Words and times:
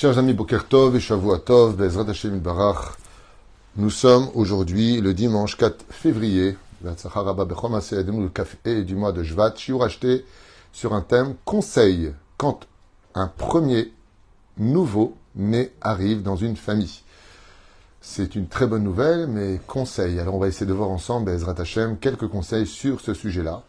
Chers 0.00 0.16
amis 0.16 0.32
Bokertov 0.32 0.94
et 0.94 1.00
Shavuatov, 1.00 1.74
Bezrat 1.74 2.08
Hashem 2.08 2.40
nous 3.74 3.90
sommes 3.90 4.28
aujourd'hui 4.32 5.00
le 5.00 5.12
dimanche 5.12 5.56
4 5.56 5.86
février, 5.90 6.56
et 8.64 8.84
du 8.84 8.94
mois 8.94 9.10
de 9.10 9.24
Jvat, 9.24 9.54
sur 10.72 10.94
un 10.94 11.00
thème 11.00 11.34
conseil 11.44 12.12
quand 12.36 12.60
un 13.16 13.26
premier 13.26 13.92
nouveau 14.56 15.16
né 15.34 15.72
arrive 15.80 16.22
dans 16.22 16.36
une 16.36 16.54
famille. 16.54 17.02
C'est 18.00 18.36
une 18.36 18.46
très 18.46 18.68
bonne 18.68 18.84
nouvelle, 18.84 19.26
mais 19.26 19.60
conseil. 19.66 20.20
Alors 20.20 20.36
on 20.36 20.38
va 20.38 20.46
essayer 20.46 20.66
de 20.66 20.72
voir 20.72 20.90
ensemble, 20.90 21.32
Bezrat 21.32 21.56
Hashem, 21.58 21.98
quelques 21.98 22.28
conseils 22.28 22.68
sur 22.68 23.00
ce 23.00 23.14
sujet-là. 23.14 23.64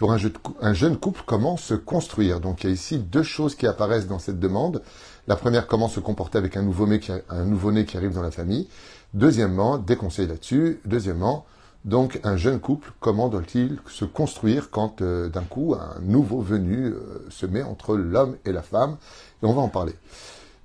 Pour 0.00 0.14
un, 0.14 0.72
jeune 0.72 0.96
couple, 0.96 1.20
comment 1.26 1.58
se 1.58 1.74
construire? 1.74 2.40
Donc 2.40 2.64
il 2.64 2.68
y 2.68 2.70
a 2.70 2.72
ici 2.72 2.96
deux 2.96 3.22
choses 3.22 3.54
qui 3.54 3.66
apparaissent 3.66 4.06
dans 4.06 4.18
cette 4.18 4.40
demande. 4.40 4.80
La 5.28 5.36
première, 5.36 5.66
comment 5.66 5.88
se 5.88 6.00
comporter 6.00 6.38
avec 6.38 6.56
un 6.56 6.62
nouveau-né 6.62 6.98
qui, 6.98 7.96
arrive 7.96 8.14
dans 8.14 8.22
la 8.22 8.30
famille. 8.30 8.68
Deuxièmement, 9.14 9.78
des 9.78 9.96
conseils 9.96 10.26
là-dessus. 10.26 10.80
Deuxièmement, 10.84 11.44
donc 11.84 12.20
un 12.24 12.36
jeune 12.36 12.60
couple, 12.60 12.92
comment 13.00 13.28
doit-il 13.28 13.78
se 13.88 14.04
construire 14.04 14.70
quand 14.70 15.00
euh, 15.00 15.28
d'un 15.28 15.42
coup 15.42 15.74
un 15.74 16.00
nouveau 16.02 16.40
venu 16.40 16.86
euh, 16.86 17.26
se 17.30 17.46
met 17.46 17.62
entre 17.62 17.96
l'homme 17.96 18.36
et 18.44 18.52
la 18.52 18.62
femme 18.62 18.96
Et 19.42 19.46
on 19.46 19.52
va 19.52 19.62
en 19.62 19.68
parler. 19.68 19.94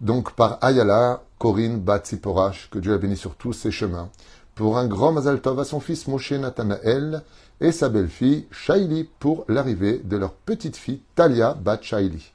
Donc 0.01 0.33
par 0.33 0.57
Ayala, 0.61 1.23
Corinne 1.39 1.79
Batsiporash, 1.79 2.69
que 2.69 2.79
Dieu 2.79 2.93
a 2.93 2.97
béni 2.97 3.15
sur 3.15 3.35
tous 3.35 3.53
ses 3.53 3.71
chemins, 3.71 4.09
pour 4.55 4.77
un 4.77 4.87
grand 4.87 5.11
Mazal 5.11 5.41
Tov 5.41 5.59
à 5.59 5.65
son 5.65 5.79
fils 5.79 6.07
Moshe 6.07 6.31
Nathanael 6.31 7.23
et 7.61 7.71
sa 7.71 7.89
belle-fille 7.89 8.47
Shaili 8.51 9.07
pour 9.19 9.45
l'arrivée 9.47 10.01
de 10.03 10.17
leur 10.17 10.33
petite 10.33 10.75
fille 10.75 11.01
Talia 11.15 11.53
Bat 11.53 11.79
Shaili. 11.81 12.31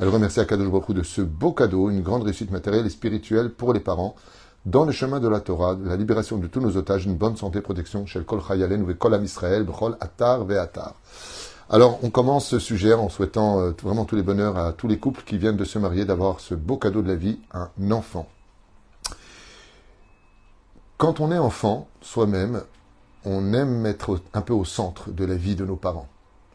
Elle 0.00 0.08
remercie 0.08 0.40
Akadosh 0.40 0.70
Baruch 0.70 0.90
de 0.90 1.02
ce 1.02 1.20
beau 1.20 1.52
cadeau, 1.52 1.88
une 1.88 2.02
grande 2.02 2.24
réussite 2.24 2.50
matérielle 2.50 2.86
et 2.86 2.90
spirituelle 2.90 3.50
pour 3.50 3.72
les 3.72 3.80
parents, 3.80 4.16
dans 4.66 4.84
le 4.84 4.92
chemin 4.92 5.20
de 5.20 5.28
la 5.28 5.40
Torah, 5.40 5.76
la 5.80 5.96
libération 5.96 6.38
de 6.38 6.46
tous 6.46 6.60
nos 6.60 6.76
otages, 6.76 7.04
une 7.04 7.16
bonne 7.16 7.36
santé, 7.36 7.60
protection, 7.60 8.06
chez 8.06 8.24
Kol 8.24 8.40
Chayalen 8.40 8.82
ou 8.82 8.94
Kol 8.94 9.22
Israël, 9.22 9.62
Bchol 9.62 9.96
Atar. 10.00 10.44
Alors, 11.70 11.98
on 12.02 12.10
commence 12.10 12.46
ce 12.46 12.58
sujet 12.58 12.92
en 12.92 13.08
souhaitant 13.08 13.60
euh, 13.60 13.72
vraiment 13.82 14.04
tous 14.04 14.16
les 14.16 14.22
bonheurs 14.22 14.58
à 14.58 14.72
tous 14.72 14.88
les 14.88 14.98
couples 14.98 15.22
qui 15.24 15.38
viennent 15.38 15.56
de 15.56 15.64
se 15.64 15.78
marier, 15.78 16.04
d'avoir 16.04 16.40
ce 16.40 16.54
beau 16.54 16.76
cadeau 16.76 17.02
de 17.02 17.08
la 17.08 17.14
vie, 17.14 17.38
un 17.52 17.90
enfant. 17.90 18.28
Quand 20.98 21.20
on 21.20 21.30
est 21.30 21.38
enfant, 21.38 21.88
soi-même, 22.00 22.62
on 23.24 23.52
aime 23.52 23.86
être 23.86 24.20
un 24.32 24.40
peu 24.40 24.52
au 24.52 24.64
centre 24.64 25.10
de 25.10 25.24
la 25.24 25.36
vie 25.36 25.56
de 25.56 25.64
nos 25.64 25.76
parents. 25.76 26.08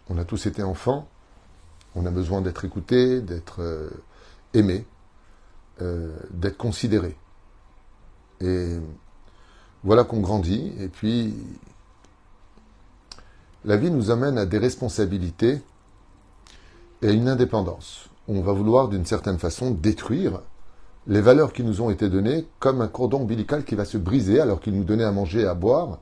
On 0.09 0.17
a 0.17 0.25
tous 0.25 0.45
été 0.45 0.63
enfants, 0.63 1.07
on 1.95 2.05
a 2.05 2.11
besoin 2.11 2.41
d'être 2.41 2.65
écouté, 2.65 3.21
d'être 3.21 3.61
euh, 3.61 3.89
aimé, 4.53 4.85
euh, 5.81 6.15
d'être 6.31 6.57
considéré. 6.57 7.15
Et 8.41 8.77
voilà 9.83 10.03
qu'on 10.03 10.19
grandit, 10.19 10.73
et 10.79 10.87
puis 10.87 11.33
la 13.65 13.77
vie 13.77 13.91
nous 13.91 14.11
amène 14.11 14.37
à 14.37 14.45
des 14.45 14.57
responsabilités 14.57 15.61
et 17.01 17.07
à 17.07 17.11
une 17.11 17.27
indépendance. 17.27 18.09
On 18.27 18.41
va 18.41 18.53
vouloir 18.53 18.87
d'une 18.87 19.05
certaine 19.05 19.39
façon 19.39 19.71
détruire 19.71 20.41
les 21.07 21.21
valeurs 21.21 21.53
qui 21.53 21.63
nous 21.63 21.81
ont 21.81 21.89
été 21.89 22.09
données 22.09 22.45
comme 22.59 22.81
un 22.81 22.87
cordon 22.87 23.21
ombilical 23.21 23.65
qui 23.65 23.75
va 23.75 23.85
se 23.85 23.97
briser 23.97 24.39
alors 24.39 24.59
qu'il 24.59 24.75
nous 24.75 24.83
donnait 24.83 25.03
à 25.03 25.11
manger 25.11 25.41
et 25.41 25.47
à 25.47 25.55
boire, 25.55 25.99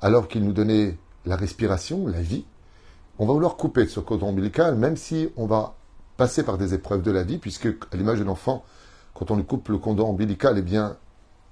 alors 0.00 0.28
qu'il 0.28 0.44
nous 0.44 0.52
donnait 0.52 0.96
la 1.24 1.36
respiration, 1.36 2.06
la 2.06 2.22
vie. 2.22 2.44
On 3.18 3.26
va 3.26 3.32
vouloir 3.32 3.56
couper 3.56 3.86
ce 3.86 4.00
cordon 4.00 4.28
ombilical, 4.28 4.76
même 4.76 4.96
si 4.96 5.30
on 5.36 5.46
va 5.46 5.74
passer 6.18 6.42
par 6.42 6.58
des 6.58 6.74
épreuves 6.74 7.02
de 7.02 7.10
la 7.10 7.22
vie, 7.22 7.38
puisque 7.38 7.66
à 7.66 7.96
l'image 7.96 8.18
de 8.18 8.24
l'enfant, 8.24 8.64
quand 9.14 9.30
on 9.30 9.36
lui 9.36 9.44
coupe 9.44 9.68
le 9.68 9.78
cordon 9.78 10.08
ombilical, 10.08 10.58
eh 10.58 10.62
bien, 10.62 10.96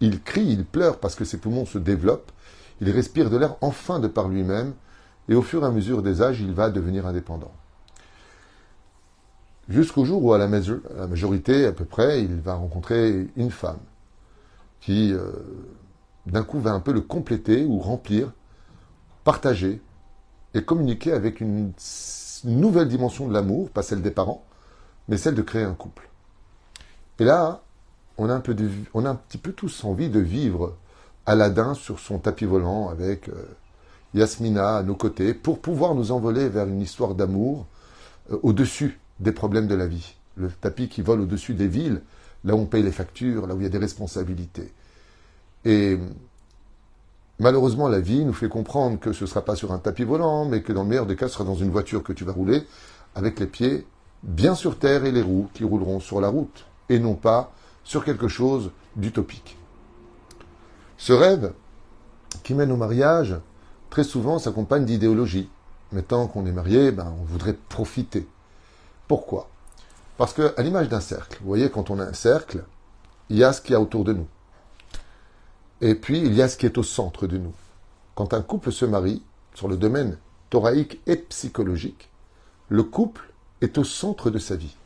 il 0.01 0.23
crie, 0.23 0.47
il 0.47 0.67
pleure 0.67 0.99
parce 0.99 1.15
que 1.15 1.25
ses 1.25 1.39
poumons 1.39 1.65
se 1.65 1.79
développent, 1.79 2.33
il 2.81 2.91
respire 2.91 3.31
de 3.31 3.39
l'air 3.39 3.57
enfin 3.63 3.99
de 3.99 4.09
par 4.09 4.29
lui-même, 4.29 4.75
et 5.29 5.35
au 5.35 5.41
fur 5.41 5.63
et 5.63 5.67
à 5.67 5.71
mesure 5.71 6.03
des 6.03 6.21
âges, 6.21 6.41
il 6.41 6.53
va 6.53 6.69
devenir 6.69 7.07
indépendant. 7.07 7.53
Jusqu'au 9.71 10.05
jour 10.05 10.23
où, 10.23 10.35
à 10.35 10.39
la, 10.39 10.47
majorité, 10.47 11.65
à 11.65 11.73
peu 11.73 11.87
près, 11.87 12.23
il 12.23 12.35
va 12.35 12.55
rencontrer 12.55 13.29
une 13.37 13.51
femme 13.51 13.79
qui, 14.83 15.15
euh, 15.15 15.31
d'un 16.27 16.43
coup, 16.43 16.61
va 16.61 16.73
un 16.73 16.81
peu 16.81 16.93
le 16.93 17.01
compléter 17.01 17.65
ou 17.65 17.79
remplir, 17.79 18.31
partager 19.25 19.81
et 20.55 20.65
communiquer 20.65 21.13
avec 21.13 21.41
une 21.41 21.73
nouvelle 22.45 22.89
dimension 22.89 23.27
de 23.27 23.33
l'amour, 23.33 23.71
pas 23.71 23.83
celle 23.83 24.03
des 24.03 24.11
parents, 24.11 24.45
mais 25.09 25.17
celle 25.17 25.35
de 25.35 25.43
créer 25.43 25.65
un 25.65 25.75
couple. 25.75 26.09
Et 27.19 27.25
là, 27.25 27.63
on 28.19 28.29
a 28.29 28.35
un, 28.35 28.41
peu 28.41 28.57
on 28.95 29.05
a 29.05 29.11
un 29.11 29.15
petit 29.15 29.39
peu 29.39 29.53
tous 29.53 29.85
envie 29.85 30.09
de 30.09 30.21
vivre 30.21 30.77
Aladdin 31.27 31.75
sur 31.75 31.99
son 31.99 32.19
tapis 32.19 32.45
volant 32.45 32.89
avec 32.89 33.29
euh, 33.29 33.45
Yasmina 34.15 34.77
à 34.77 34.83
nos 34.83 34.95
côtés 34.95 35.35
pour 35.35 35.61
pouvoir 35.61 35.95
nous 35.95 36.13
envoler 36.13 36.49
vers 36.49 36.67
une 36.67 36.81
histoire 36.81 37.15
d'amour 37.15 37.67
euh, 38.31 38.39
au-dessus 38.43 39.01
des 39.21 39.33
problèmes 39.33 39.67
de 39.67 39.75
la 39.75 39.87
vie. 39.87 40.15
Le 40.37 40.49
tapis 40.49 40.89
qui 40.89 41.03
vole 41.03 41.21
au-dessus 41.21 41.55
des 41.55 41.69
villes, 41.69 42.03
là 42.45 42.55
où 42.55 42.59
on 42.59 42.67
paye 42.67 42.83
les 42.83 42.93
factures, 42.93 43.47
là 43.47 43.55
où 43.55 43.61
il 43.61 43.65
y 43.65 43.67
a 43.67 43.71
des 43.71 43.79
responsabilités. 43.79 44.73
Et 45.65 45.99
malheureusement, 47.39 47.89
la 47.89 48.01
vie 48.01 48.25
nous 48.25 48.33
fait 48.33 48.49
comprendre 48.49 48.99
que 48.99 49.13
ce 49.13 49.25
ne 49.25 49.29
sera 49.29 49.43
pas 49.43 49.57
sur 49.57 49.73
un 49.73 49.79
tapis 49.79 50.05
volant, 50.05 50.45
mais 50.45 50.63
que 50.63 50.73
dans 50.73 50.83
le 50.83 50.89
meilleur 50.89 51.07
des 51.07 51.17
cas, 51.17 51.29
ce 51.29 51.35
sera 51.35 51.45
dans 51.45 51.55
une 51.55 51.71
voiture 51.71 52.03
que 52.03 52.13
tu 52.13 52.25
vas 52.25 52.33
rouler, 52.33 52.65
avec 53.15 53.41
les 53.41 53.47
pieds 53.47 53.87
bien 54.23 54.55
sur 54.55 54.79
terre 54.79 55.05
et 55.05 55.13
les 55.13 55.23
roues 55.23 55.49
qui 55.53 55.65
rouleront 55.65 56.01
sur 56.01 56.21
la 56.21 56.29
route, 56.29 56.67
et 56.89 56.99
non 56.99 57.15
pas 57.15 57.53
sur 57.85 58.05
quelque 58.05 58.29
chose 58.29 58.71
d'utopique. 58.97 59.59
Ce 60.97 61.13
rêve 61.13 61.53
qui 62.43 62.55
mène 62.55 62.73
au 62.73 62.77
mariage, 62.77 63.37
très 63.91 64.05
souvent 64.05 64.39
s'accompagne 64.39 64.85
d'idéologie. 64.85 65.49
Mais 65.93 66.03
tant 66.03 66.27
qu'on 66.27 66.47
est 66.47 66.53
marié, 66.53 66.91
ben, 66.91 67.15
on 67.21 67.25
voudrait 67.25 67.53
profiter. 67.53 68.27
Pourquoi? 69.07 69.49
Parce 70.17 70.33
que, 70.33 70.55
à 70.57 70.63
l'image 70.63 70.89
d'un 70.89 71.01
cercle, 71.01 71.39
vous 71.41 71.47
voyez, 71.47 71.71
quand 71.71 71.91
on 71.91 71.99
a 71.99 72.05
un 72.05 72.13
cercle, 72.13 72.65
il 73.29 73.37
y 73.37 73.45
a 73.45 73.53
ce 73.53 73.61
qu'il 73.61 73.73
y 73.73 73.77
a 73.77 73.81
autour 73.81 74.05
de 74.05 74.13
nous. 74.13 74.27
Et 75.81 75.95
puis, 75.95 76.19
il 76.19 76.35
y 76.35 76.43
a 76.43 76.49
ce 76.49 76.57
qui 76.57 76.67
est 76.67 76.79
au 76.79 76.83
centre 76.83 77.27
de 77.27 77.39
nous. 77.39 77.55
Quand 78.15 78.33
un 78.33 78.43
couple 78.43 78.73
se 78.73 78.85
marie, 78.85 79.23
sur 79.55 79.69
le 79.69 79.77
domaine 79.77 80.19
thoraïque 80.51 81.01
et 81.07 81.17
psychologique, 81.17 82.11
le 82.69 82.83
couple 82.83 83.33
est 83.61 83.79
au 83.79 83.85
centre 83.85 84.31
de 84.31 84.39
sa 84.39 84.57
vie. 84.57 84.77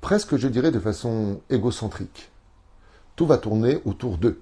Presque, 0.00 0.36
je 0.36 0.48
dirais, 0.48 0.70
de 0.70 0.80
façon 0.80 1.40
égocentrique. 1.50 2.30
Tout 3.16 3.26
va 3.26 3.38
tourner 3.38 3.80
autour 3.84 4.18
d'eux. 4.18 4.40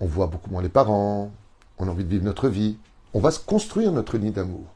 On 0.00 0.06
voit 0.06 0.26
beaucoup 0.26 0.50
moins 0.50 0.62
les 0.62 0.68
parents, 0.68 1.32
on 1.78 1.88
a 1.88 1.90
envie 1.90 2.04
de 2.04 2.10
vivre 2.10 2.24
notre 2.24 2.48
vie, 2.48 2.76
on 3.14 3.20
va 3.20 3.30
se 3.30 3.40
construire 3.40 3.92
notre 3.92 4.18
nid 4.18 4.30
d'amour. 4.30 4.66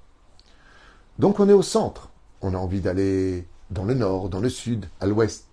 Donc 1.19 1.39
on 1.41 1.49
est 1.49 1.53
au 1.53 1.63
centre 1.63 2.13
on 2.43 2.55
a 2.55 2.59
envie 2.59 2.81
d'aller 2.81 3.47
dans 3.71 3.85
le 3.85 3.95
nord, 3.95 4.29
dans 4.29 4.41
le 4.41 4.51
sud, 4.51 4.87
à 5.01 5.07
l'ouest, 5.07 5.47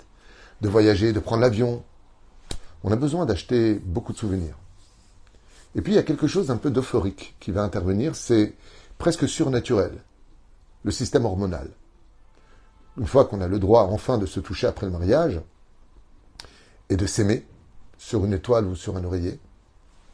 de 0.61 0.67
voyager, 0.67 1.13
de 1.13 1.19
prendre 1.19 1.41
l'avion. 1.41 1.83
On 2.83 2.91
a 2.91 2.95
besoin 2.95 3.25
d'acheter 3.25 3.75
beaucoup 3.75 4.13
de 4.13 4.17
souvenirs. 4.17 4.55
Et 5.75 5.81
puis 5.81 5.93
il 5.93 5.95
y 5.95 5.99
a 5.99 6.03
quelque 6.03 6.27
chose 6.27 6.47
d'un 6.47 6.57
peu 6.57 6.71
d'euphorique 6.71 7.35
qui 7.39 7.51
va 7.51 7.63
intervenir, 7.63 8.15
c'est 8.15 8.55
presque 8.97 9.27
surnaturel, 9.27 9.91
le 10.83 10.91
système 10.91 11.25
hormonal. 11.25 11.69
Une 12.97 13.07
fois 13.07 13.25
qu'on 13.25 13.41
a 13.41 13.47
le 13.47 13.59
droit 13.59 13.83
enfin 13.83 14.17
de 14.17 14.25
se 14.25 14.39
toucher 14.39 14.67
après 14.67 14.85
le 14.85 14.91
mariage 14.91 15.41
et 16.89 16.97
de 16.97 17.05
s'aimer 17.05 17.45
sur 17.97 18.25
une 18.25 18.33
étoile 18.33 18.65
ou 18.65 18.75
sur 18.75 18.97
un 18.97 19.03
oreiller, 19.03 19.39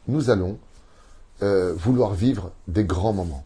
nous 0.08 0.30
allons 0.30 0.58
euh, 1.42 1.74
vouloir 1.74 2.14
vivre 2.14 2.52
des 2.68 2.84
grands 2.84 3.12
moments. 3.12 3.44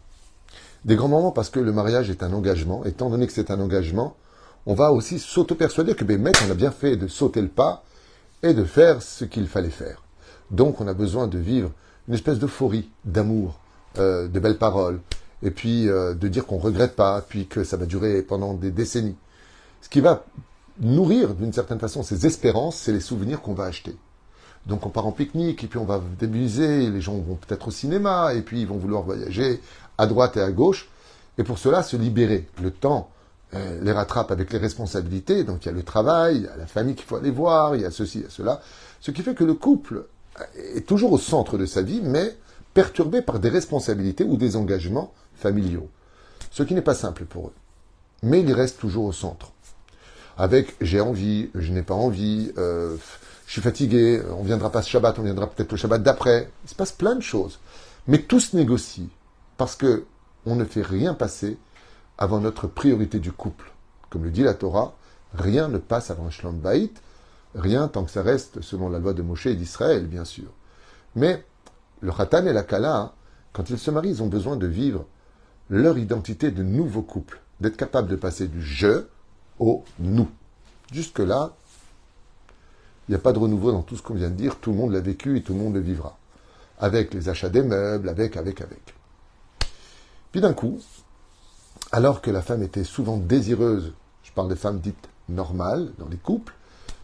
Des 0.84 0.96
grands 0.96 1.08
moments 1.08 1.32
parce 1.32 1.50
que 1.50 1.60
le 1.60 1.72
mariage 1.72 2.10
est 2.10 2.22
un 2.22 2.32
engagement. 2.32 2.84
Étant 2.84 3.10
donné 3.10 3.26
que 3.26 3.32
c'est 3.32 3.50
un 3.50 3.60
engagement, 3.60 4.16
on 4.66 4.74
va 4.74 4.92
aussi 4.92 5.18
s'auto-persuader 5.18 5.94
que, 5.94 6.04
ben, 6.04 6.32
on 6.46 6.50
a 6.50 6.54
bien 6.54 6.70
fait 6.70 6.96
de 6.96 7.06
sauter 7.06 7.40
le 7.40 7.48
pas 7.48 7.84
et 8.42 8.54
de 8.54 8.64
faire 8.64 9.02
ce 9.02 9.24
qu'il 9.24 9.46
fallait 9.46 9.70
faire. 9.70 10.02
Donc, 10.50 10.80
on 10.80 10.88
a 10.88 10.94
besoin 10.94 11.26
de 11.26 11.38
vivre 11.38 11.70
une 12.08 12.14
espèce 12.14 12.38
d'euphorie, 12.38 12.90
d'amour, 13.04 13.60
euh, 13.98 14.28
de 14.28 14.40
belles 14.40 14.58
paroles, 14.58 15.00
et 15.42 15.50
puis 15.50 15.88
euh, 15.88 16.14
de 16.14 16.28
dire 16.28 16.46
qu'on 16.46 16.56
ne 16.56 16.62
regrette 16.62 16.96
pas, 16.96 17.24
puis 17.26 17.46
que 17.46 17.64
ça 17.64 17.76
va 17.76 17.86
durer 17.86 18.22
pendant 18.22 18.54
des 18.54 18.70
décennies. 18.70 19.16
Ce 19.80 19.88
qui 19.88 20.00
va 20.00 20.24
nourrir 20.80 21.34
d'une 21.34 21.52
certaine 21.52 21.78
façon 21.78 22.02
ces 22.02 22.26
espérances, 22.26 22.76
c'est 22.76 22.92
les 22.92 23.00
souvenirs 23.00 23.40
qu'on 23.42 23.54
va 23.54 23.64
acheter. 23.64 23.96
Donc 24.66 24.84
on 24.86 24.90
part 24.90 25.06
en 25.06 25.12
pique-nique, 25.12 25.64
et 25.64 25.66
puis 25.66 25.78
on 25.78 25.84
va 25.84 26.02
débuser, 26.18 26.90
les 26.90 27.00
gens 27.00 27.14
vont 27.14 27.36
peut-être 27.36 27.68
au 27.68 27.70
cinéma, 27.70 28.34
et 28.34 28.42
puis 28.42 28.60
ils 28.60 28.66
vont 28.66 28.76
vouloir 28.76 29.02
voyager 29.02 29.60
à 29.98 30.06
droite 30.06 30.36
et 30.36 30.42
à 30.42 30.50
gauche, 30.50 30.88
et 31.38 31.44
pour 31.44 31.58
cela 31.58 31.82
se 31.82 31.96
libérer. 31.96 32.46
Le 32.62 32.70
temps 32.70 33.10
les 33.52 33.92
rattrape 33.92 34.30
avec 34.30 34.52
les 34.52 34.58
responsabilités, 34.58 35.42
donc 35.42 35.64
il 35.64 35.66
y 35.66 35.68
a 35.70 35.74
le 35.74 35.82
travail, 35.82 36.36
il 36.36 36.42
y 36.44 36.48
a 36.48 36.56
la 36.56 36.66
famille 36.66 36.94
qu'il 36.94 37.06
faut 37.06 37.16
aller 37.16 37.32
voir, 37.32 37.74
il 37.74 37.82
y 37.82 37.84
a 37.84 37.90
ceci, 37.90 38.18
il 38.18 38.24
y 38.24 38.26
a 38.26 38.30
cela, 38.30 38.60
ce 39.00 39.10
qui 39.10 39.22
fait 39.22 39.34
que 39.34 39.44
le 39.44 39.54
couple 39.54 40.04
est 40.54 40.86
toujours 40.86 41.12
au 41.12 41.18
centre 41.18 41.58
de 41.58 41.66
sa 41.66 41.82
vie, 41.82 42.00
mais 42.02 42.36
perturbé 42.74 43.22
par 43.22 43.40
des 43.40 43.48
responsabilités 43.48 44.24
ou 44.24 44.36
des 44.36 44.56
engagements 44.56 45.12
familiaux, 45.34 45.88
ce 46.50 46.62
qui 46.62 46.74
n'est 46.74 46.82
pas 46.82 46.94
simple 46.94 47.24
pour 47.24 47.48
eux. 47.48 47.54
Mais 48.22 48.40
il 48.40 48.52
reste 48.52 48.78
toujours 48.78 49.04
au 49.04 49.12
centre. 49.12 49.52
avec 50.36 50.76
j'ai 50.80 51.00
envie, 51.00 51.50
je 51.54 51.72
n'ai 51.72 51.82
pas 51.82 51.94
envie, 51.94 52.52
euh, 52.58 52.96
je 53.46 53.52
suis 53.52 53.62
fatigué, 53.62 54.22
on 54.38 54.42
viendra 54.42 54.70
pas 54.70 54.82
ce 54.82 54.90
Shabbat, 54.90 55.18
on 55.18 55.22
viendra 55.22 55.48
peut-être 55.48 55.72
le 55.72 55.76
Shabbat 55.76 56.02
d'après. 56.02 56.50
Il 56.64 56.70
se 56.70 56.74
passe 56.74 56.92
plein 56.92 57.16
de 57.16 57.20
choses. 57.20 57.58
Mais 58.06 58.18
tout 58.18 58.40
se 58.40 58.56
négocie 58.56 59.08
parce 59.56 59.74
que 59.74 60.04
on 60.46 60.54
ne 60.54 60.64
fait 60.64 60.82
rien 60.82 61.14
passer 61.14 61.58
avant 62.20 62.38
notre 62.38 62.66
priorité 62.66 63.18
du 63.18 63.32
couple. 63.32 63.72
Comme 64.10 64.24
le 64.24 64.30
dit 64.30 64.42
la 64.42 64.54
Torah, 64.54 64.94
rien 65.34 65.68
ne 65.68 65.78
passe 65.78 66.10
avant 66.10 66.26
un 66.26 66.30
Shalom 66.30 66.58
Baït, 66.58 67.02
rien 67.54 67.88
tant 67.88 68.04
que 68.04 68.10
ça 68.10 68.22
reste 68.22 68.60
selon 68.60 68.90
la 68.90 68.98
loi 68.98 69.14
de 69.14 69.22
Moshe 69.22 69.46
et 69.46 69.54
d'Israël, 69.54 70.06
bien 70.06 70.26
sûr. 70.26 70.50
Mais 71.16 71.44
le 72.00 72.12
Khatan 72.12 72.46
et 72.46 72.52
la 72.52 72.62
Kala, 72.62 73.14
quand 73.52 73.70
ils 73.70 73.78
se 73.78 73.90
marient, 73.90 74.10
ils 74.10 74.22
ont 74.22 74.28
besoin 74.28 74.56
de 74.56 74.66
vivre 74.66 75.06
leur 75.70 75.98
identité 75.98 76.50
de 76.50 76.62
nouveau 76.62 77.02
couple, 77.02 77.40
d'être 77.60 77.76
capable 77.76 78.08
de 78.08 78.16
passer 78.16 78.48
du 78.48 78.62
je 78.62 79.04
au 79.58 79.84
nous. 79.98 80.28
Jusque-là, 80.92 81.52
il 83.08 83.12
n'y 83.12 83.16
a 83.16 83.20
pas 83.20 83.32
de 83.32 83.38
renouveau 83.38 83.72
dans 83.72 83.82
tout 83.82 83.96
ce 83.96 84.02
qu'on 84.02 84.14
vient 84.14 84.30
de 84.30 84.34
dire, 84.34 84.56
tout 84.56 84.72
le 84.72 84.76
monde 84.76 84.92
l'a 84.92 85.00
vécu 85.00 85.38
et 85.38 85.42
tout 85.42 85.54
le 85.54 85.58
monde 85.58 85.74
le 85.74 85.80
vivra. 85.80 86.18
Avec 86.78 87.14
les 87.14 87.28
achats 87.28 87.48
des 87.48 87.62
meubles, 87.62 88.08
avec, 88.08 88.36
avec, 88.36 88.60
avec. 88.60 88.94
Puis 90.32 90.40
d'un 90.40 90.52
coup, 90.52 90.80
alors 91.92 92.20
que 92.20 92.30
la 92.30 92.42
femme 92.42 92.62
était 92.62 92.84
souvent 92.84 93.16
désireuse, 93.16 93.92
je 94.22 94.32
parle 94.32 94.48
des 94.48 94.56
femmes 94.56 94.80
dites 94.80 95.08
normales 95.28 95.92
dans 95.98 96.08
les 96.08 96.16
couples, 96.16 96.54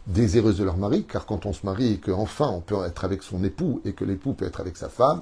désireuses 0.07 0.57
de 0.57 0.63
leur 0.63 0.77
mari, 0.77 1.05
car 1.05 1.25
quand 1.25 1.45
on 1.45 1.53
se 1.53 1.65
marie 1.65 1.93
et 1.93 1.99
qu'enfin 1.99 2.47
on 2.47 2.61
peut 2.61 2.85
être 2.85 3.03
avec 3.03 3.23
son 3.23 3.43
époux 3.43 3.81
et 3.83 3.93
que 3.93 4.05
l'époux 4.05 4.33
peut 4.33 4.45
être 4.45 4.61
avec 4.61 4.77
sa 4.77 4.89
femme, 4.89 5.21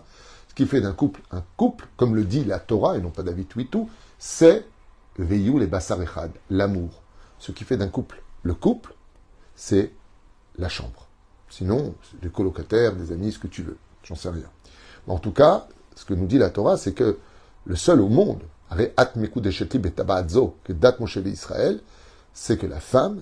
ce 0.50 0.54
qui 0.54 0.68
fait 0.68 0.82
d'un 0.82 0.94
couple 0.94 1.22
un 1.32 1.44
couple, 1.58 1.88
comme 1.98 2.16
le 2.16 2.24
dit 2.24 2.44
la 2.44 2.60
Torah 2.60 2.98
et 2.98 3.02
non 3.02 3.10
pas 3.10 3.24
David 3.24 3.52
Huitou, 3.56 3.90
c'est 4.20 4.66
Veyou 5.18 5.60
les 5.60 5.68
Bassar 5.68 6.00
l'amour. 6.50 7.02
Ce 7.40 7.52
qui 7.52 7.64
fait 7.64 7.78
d'un 7.78 7.88
couple 7.88 8.22
le 8.44 8.54
couple, 8.54 8.94
c'est 9.56 9.92
la 10.58 10.70
chambre. 10.70 11.08
Sinon, 11.50 11.96
des 12.22 12.30
colocataires, 12.30 12.96
des 12.96 13.12
amis, 13.12 13.32
ce 13.32 13.40
que 13.40 13.48
tu 13.48 13.64
veux. 13.64 13.78
J'en 14.04 14.16
sais 14.16 14.30
rien. 14.30 14.50
Mais 15.08 15.14
en 15.14 15.20
tout 15.20 15.32
cas, 15.32 15.68
ce 15.96 16.06
que 16.06 16.14
nous 16.14 16.26
dit 16.26 16.38
la 16.38 16.50
Torah, 16.50 16.78
c'est 16.78 16.94
que 16.94 17.18
le 17.66 17.76
seul 17.76 18.02
au 18.02 18.10
monde, 18.10 18.42
c'est 22.34 22.58
que 22.58 22.68
la 22.68 22.80
femme 22.80 23.22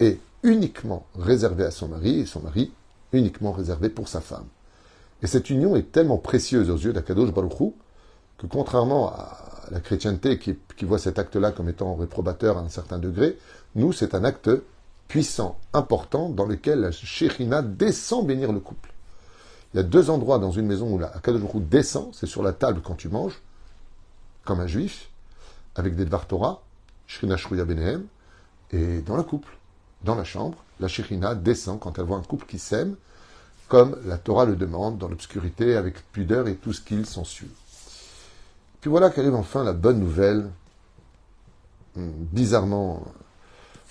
est 0.00 0.20
uniquement 0.42 1.06
réservée 1.18 1.64
à 1.64 1.70
son 1.70 1.88
mari 1.88 2.20
et 2.20 2.26
son 2.26 2.40
mari 2.40 2.72
uniquement 3.12 3.52
réservé 3.52 3.88
pour 3.88 4.08
sa 4.08 4.20
femme. 4.20 4.46
Et 5.22 5.26
cette 5.26 5.50
union 5.50 5.76
est 5.76 5.92
tellement 5.92 6.18
précieuse 6.18 6.70
aux 6.70 6.76
yeux 6.76 6.92
d'Akadosh 6.92 7.32
Baruchou 7.32 7.74
que 8.38 8.46
contrairement 8.46 9.10
à 9.10 9.68
la 9.70 9.80
chrétienté 9.80 10.38
qui, 10.38 10.56
voit 10.84 10.98
cet 10.98 11.18
acte-là 11.18 11.52
comme 11.52 11.68
étant 11.68 11.94
réprobateur 11.94 12.58
à 12.58 12.62
un 12.62 12.68
certain 12.68 12.98
degré, 12.98 13.38
nous, 13.76 13.92
c'est 13.92 14.14
un 14.14 14.24
acte 14.24 14.50
puissant, 15.06 15.58
important, 15.72 16.28
dans 16.28 16.46
lequel 16.46 16.80
la 16.80 16.90
Shechina 16.90 17.62
descend 17.62 18.26
bénir 18.26 18.52
le 18.52 18.60
couple. 18.60 18.92
Il 19.72 19.76
y 19.76 19.80
a 19.80 19.84
deux 19.84 20.10
endroits 20.10 20.38
dans 20.38 20.50
une 20.50 20.66
maison 20.66 20.92
où 20.92 20.98
la 20.98 21.08
Akadosh 21.08 21.42
descend, 21.70 22.08
c'est 22.12 22.26
sur 22.26 22.42
la 22.42 22.52
table 22.52 22.80
quand 22.82 22.96
tu 22.96 23.08
manges, 23.08 23.40
comme 24.44 24.60
un 24.60 24.66
juif, 24.66 25.08
avec 25.74 25.96
des 25.96 26.04
Dvar 26.04 26.26
Torah, 26.26 26.62
Shrina 27.06 27.36
Shruya 27.36 27.64
Benehem, 27.64 28.06
et 28.70 29.00
dans 29.02 29.16
le 29.16 29.22
couple, 29.22 29.56
dans 30.02 30.14
la 30.14 30.24
chambre, 30.24 30.58
la 30.80 30.88
Shechina 30.88 31.34
descend 31.34 31.78
quand 31.78 31.98
elle 31.98 32.04
voit 32.04 32.16
un 32.16 32.22
couple 32.22 32.46
qui 32.46 32.58
s'aime, 32.58 32.96
comme 33.68 33.96
la 34.04 34.18
Torah 34.18 34.44
le 34.44 34.56
demande, 34.56 34.98
dans 34.98 35.08
l'obscurité, 35.08 35.76
avec 35.76 36.10
pudeur 36.12 36.48
et 36.48 36.56
tout 36.56 36.72
ce 36.72 36.80
qu'il 36.80 37.06
s'ensuit. 37.06 37.50
Puis 38.80 38.90
voilà 38.90 39.10
qu'arrive 39.10 39.34
enfin 39.34 39.62
la 39.62 39.72
bonne 39.72 40.00
nouvelle, 40.00 40.50
hmm, 41.96 42.10
bizarrement 42.32 43.04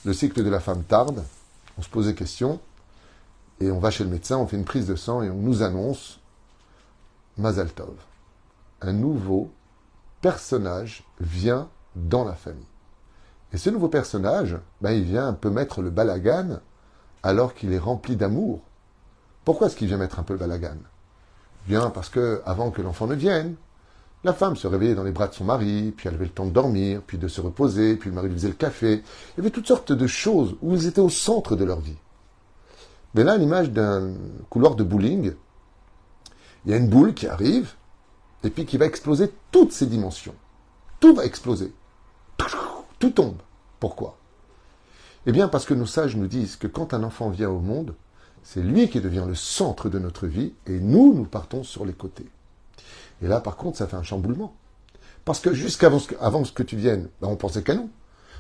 le 0.04 0.14
cycle 0.14 0.44
de 0.44 0.50
la 0.50 0.60
femme 0.60 0.84
tarde, 0.84 1.24
on 1.78 1.82
se 1.82 1.90
pose 1.90 2.08
des 2.08 2.16
questions, 2.16 2.60
et 3.60 3.72
on 3.72 3.80
va 3.80 3.92
chez 3.92 4.04
le 4.04 4.10
médecin, 4.10 4.38
on 4.38 4.48
fait 4.48 4.58
une 4.58 4.66
prise 4.66 4.88
de 4.88 4.96
sang 4.96 5.22
et 5.22 5.30
on 5.30 5.36
nous 5.36 5.62
annonce 5.62 6.20
Mazal 7.38 7.72
Tov. 7.72 7.94
Un 8.82 8.94
nouveau 8.94 9.52
personnage 10.22 11.04
vient 11.20 11.70
dans 11.96 12.24
la 12.24 12.34
famille. 12.34 12.66
Et 13.54 13.58
ce 13.58 13.70
nouveau 13.70 13.90
personnage, 13.90 14.58
ben, 14.80 14.92
il 14.92 15.04
vient 15.04 15.28
un 15.28 15.34
peu 15.34 15.50
mettre 15.50 15.82
le 15.82 15.90
balagan 15.90 16.60
alors 17.24 17.54
qu'il 17.54 17.74
est 17.74 17.80
rempli 17.80 18.16
d'amour. 18.16 18.62
Pourquoi 19.44 19.68
est-ce 19.68 19.76
qu'il 19.76 19.88
vient 19.88 19.98
mettre 19.98 20.20
un 20.20 20.24
peu 20.24 20.34
le 20.34 20.40
balagan? 20.40 20.78
Bien 21.68 21.90
parce 21.90 22.10
que 22.10 22.42
avant 22.46 22.72
que 22.72 22.82
l'enfant 22.82 23.08
ne 23.08 23.16
vienne, 23.16 23.56
la 24.24 24.34
femme 24.34 24.56
se 24.56 24.68
réveillait 24.68 24.96
dans 24.96 25.04
les 25.04 25.12
bras 25.12 25.28
de 25.28 25.34
son 25.34 25.46
mari, 25.46 25.94
puis 25.96 26.08
elle 26.08 26.14
avait 26.14 26.26
le 26.26 26.32
temps 26.32 26.46
de 26.46 26.52
dormir, 26.52 27.02
puis 27.06 27.18
de 27.18 27.28
se 27.28 27.42
reposer, 27.42 27.96
puis 27.96 28.10
le 28.10 28.16
mari 28.16 28.30
faisait 28.30 28.50
le 28.50 28.54
café. 28.54 29.04
Il 29.34 29.38
y 29.38 29.40
avait 29.40 29.50
toutes 29.50 29.68
sortes 29.68 29.92
de 29.92 30.08
choses 30.08 30.56
où 30.62 30.76
ils 30.76 30.86
étaient 30.86 31.02
au 31.02 31.10
centre 31.10 31.56
de 31.56 31.66
leur 31.66 31.80
vie. 31.80 31.98
Mais 33.16 33.24
là, 33.24 33.36
l'image 33.38 33.72
d'un 33.72 34.14
couloir 34.50 34.76
de 34.76 34.84
bowling, 34.84 35.34
il 36.66 36.72
y 36.72 36.74
a 36.74 36.78
une 36.78 36.88
boule 36.88 37.14
qui 37.14 37.28
arrive, 37.28 37.74
et 38.44 38.50
puis 38.50 38.66
qui 38.66 38.78
va 38.78 38.86
exploser 38.86 39.32
toutes 39.52 39.72
ses 39.72 39.86
dimensions. 39.86 40.36
Tout 41.00 41.14
va 41.14 41.26
exploser. 41.26 41.74
Tout 43.00 43.10
tombe. 43.12 43.38
Pourquoi? 43.80 44.18
Eh 45.26 45.32
bien, 45.32 45.48
parce 45.48 45.66
que 45.66 45.74
nos 45.74 45.86
sages 45.86 46.16
nous 46.16 46.28
disent 46.28 46.56
que 46.56 46.68
quand 46.68 46.94
un 46.94 47.04
enfant 47.04 47.30
vient 47.30 47.50
au 47.50 47.60
monde, 47.60 47.96
c'est 48.44 48.62
lui 48.62 48.90
qui 48.90 49.02
devient 49.02 49.26
le 49.28 49.36
centre 49.36 49.90
de 49.90 50.00
notre 50.00 50.28
vie, 50.28 50.54
et 50.66 50.80
nous, 50.80 51.14
nous 51.14 51.26
partons 51.26 51.64
sur 51.64 51.86
les 51.86 51.94
côtés. 51.94 52.28
Et 53.22 53.28
là, 53.28 53.40
par 53.40 53.56
contre, 53.56 53.78
ça 53.78 53.88
fait 53.88 53.96
un 53.96 54.04
chamboulement. 54.04 54.56
Parce 55.26 55.40
que 55.40 55.54
jusqu'avant 55.54 56.00
avant 56.20 56.44
que 56.44 56.64
tu 56.64 56.76
viennes, 56.76 57.10
ben, 57.22 57.28
on 57.28 57.36
pensait 57.36 57.64
qu'à 57.64 57.76
nous. 57.76 57.90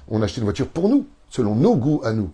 On 0.07 0.21
achetait 0.21 0.39
une 0.39 0.45
voiture 0.45 0.68
pour 0.68 0.89
nous, 0.89 1.07
selon 1.30 1.56
nos 1.56 1.75
goûts 1.75 2.01
à 2.03 2.13
nous. 2.13 2.31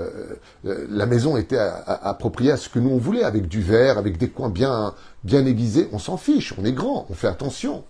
Euh, 0.00 0.36
euh, 0.66 0.86
la 0.90 1.06
maison 1.06 1.36
était 1.36 1.58
appropriée 1.58 2.52
à 2.52 2.56
ce 2.56 2.68
que 2.68 2.78
nous 2.78 2.90
on 2.90 2.98
voulait, 2.98 3.24
avec 3.24 3.48
du 3.48 3.62
verre, 3.62 3.98
avec 3.98 4.18
des 4.18 4.28
coins 4.28 4.50
bien, 4.50 4.94
aiguisés. 5.24 5.88
On 5.92 5.98
s'en 5.98 6.16
fiche, 6.16 6.54
on 6.58 6.64
est 6.64 6.72
grand, 6.72 7.06
on 7.10 7.14
fait 7.14 7.28
attention. 7.28 7.84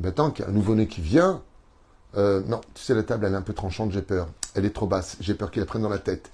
Maintenant 0.00 0.30
qu'il 0.30 0.44
y 0.44 0.48
un 0.48 0.52
nouveau-né 0.52 0.86
qui 0.86 1.00
vient, 1.00 1.42
euh, 2.16 2.42
non, 2.46 2.60
tu 2.74 2.82
sais, 2.82 2.94
la 2.94 3.02
table, 3.02 3.26
elle 3.26 3.34
est 3.34 3.36
un 3.36 3.42
peu 3.42 3.52
tranchante, 3.52 3.92
j'ai 3.92 4.02
peur. 4.02 4.28
Elle 4.54 4.64
est 4.64 4.74
trop 4.74 4.86
basse, 4.86 5.16
j'ai 5.20 5.34
peur 5.34 5.50
qu'il 5.50 5.60
la 5.60 5.66
prenne 5.66 5.82
dans 5.82 5.88
la 5.88 5.98
tête. 5.98 6.30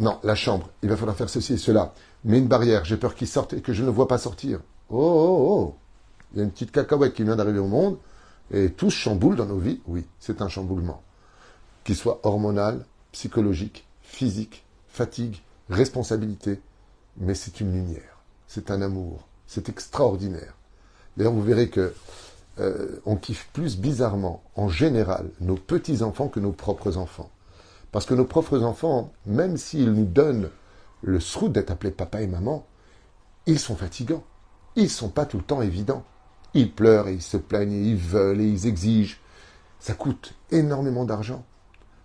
non, 0.00 0.18
la 0.24 0.34
chambre, 0.34 0.70
il 0.82 0.88
va 0.88 0.96
falloir 0.96 1.16
faire 1.16 1.28
ceci 1.28 1.54
et 1.54 1.58
cela. 1.58 1.92
Mais 2.24 2.38
une 2.38 2.48
barrière, 2.48 2.84
j'ai 2.84 2.96
peur 2.96 3.14
qu'il 3.14 3.28
sorte 3.28 3.52
et 3.52 3.60
que 3.60 3.72
je 3.72 3.82
ne 3.82 3.86
le 3.86 3.92
vois 3.92 4.08
pas 4.08 4.18
sortir. 4.18 4.60
Oh, 4.88 4.96
oh, 4.98 5.46
oh 5.48 5.74
il 6.32 6.38
y 6.38 6.40
a 6.40 6.44
une 6.44 6.50
petite 6.50 6.72
cacahuète 6.72 7.14
qui 7.14 7.24
vient 7.24 7.36
d'arriver 7.36 7.58
au 7.58 7.66
monde, 7.66 7.98
et 8.52 8.70
tout 8.70 8.90
chamboule 8.90 9.36
dans 9.36 9.46
nos 9.46 9.58
vies, 9.58 9.80
oui, 9.86 10.04
c'est 10.20 10.42
un 10.42 10.48
chamboulement. 10.48 11.02
Qu'il 11.84 11.96
soit 11.96 12.20
hormonal, 12.24 12.84
psychologique, 13.12 13.86
physique, 14.06 14.64
fatigue, 14.88 15.42
responsabilité, 15.68 16.60
mais 17.18 17.34
c'est 17.34 17.60
une 17.60 17.72
lumière, 17.72 18.20
c'est 18.46 18.70
un 18.70 18.82
amour, 18.82 19.26
c'est 19.46 19.68
extraordinaire. 19.68 20.54
D'ailleurs, 21.16 21.32
vous 21.32 21.42
verrez 21.42 21.68
que 21.68 21.94
euh, 22.58 23.00
on 23.04 23.16
kiffe 23.16 23.48
plus 23.52 23.76
bizarrement, 23.76 24.42
en 24.54 24.68
général, 24.68 25.28
nos 25.40 25.56
petits-enfants 25.56 26.28
que 26.28 26.40
nos 26.40 26.52
propres 26.52 26.96
enfants. 26.96 27.30
Parce 27.92 28.06
que 28.06 28.14
nos 28.14 28.24
propres 28.24 28.62
enfants, 28.62 29.12
même 29.26 29.56
s'ils 29.56 29.92
nous 29.92 30.04
donnent 30.04 30.50
le 31.02 31.20
srout 31.20 31.48
d'être 31.48 31.70
appelés 31.70 31.90
papa 31.90 32.22
et 32.22 32.26
maman, 32.26 32.66
ils 33.46 33.58
sont 33.58 33.76
fatigants. 33.76 34.24
Ils 34.74 34.90
sont 34.90 35.08
pas 35.08 35.24
tout 35.24 35.38
le 35.38 35.42
temps 35.42 35.62
évidents. 35.62 36.04
Ils 36.54 36.72
pleurent 36.72 37.08
et 37.08 37.14
ils 37.14 37.22
se 37.22 37.36
plaignent 37.36 37.72
et 37.72 37.90
ils 37.90 37.96
veulent 37.96 38.40
et 38.40 38.48
ils 38.48 38.66
exigent. 38.66 39.20
Ça 39.78 39.94
coûte 39.94 40.34
énormément 40.50 41.04
d'argent. 41.04 41.44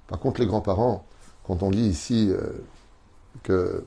Par 0.07 0.19
contre, 0.19 0.41
les 0.41 0.47
grands-parents, 0.47 1.05
quand 1.45 1.63
on 1.63 1.71
dit 1.71 1.87
ici 1.87 2.29
euh, 2.31 2.39
que 3.43 3.83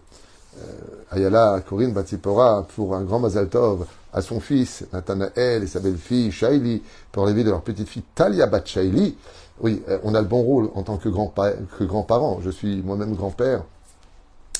euh, 0.56 0.62
Ayala 1.10 1.62
Corinne 1.66 1.92
Batsipora 1.92 2.66
pour 2.74 2.94
un 2.94 3.02
grand 3.02 3.18
Mazaltov 3.18 3.86
à 4.12 4.22
son 4.22 4.40
fils 4.40 4.84
Nathanaël 4.92 5.62
et 5.62 5.66
sa 5.66 5.80
belle-fille 5.80 6.30
Shaili 6.30 6.82
pour 7.10 7.26
la 7.26 7.32
de 7.32 7.42
leur 7.42 7.62
petite 7.62 7.88
fille 7.88 8.04
Talia 8.14 8.46
Bat 8.46 8.64
Shaili, 8.64 9.16
oui, 9.60 9.82
euh, 9.88 9.98
on 10.02 10.14
a 10.14 10.20
le 10.20 10.26
bon 10.26 10.42
rôle 10.42 10.70
en 10.74 10.82
tant 10.82 10.96
que 10.96 11.08
grands-parents. 11.08 12.40
Je 12.42 12.50
suis 12.50 12.82
moi-même 12.82 13.14
grand-père. 13.14 13.64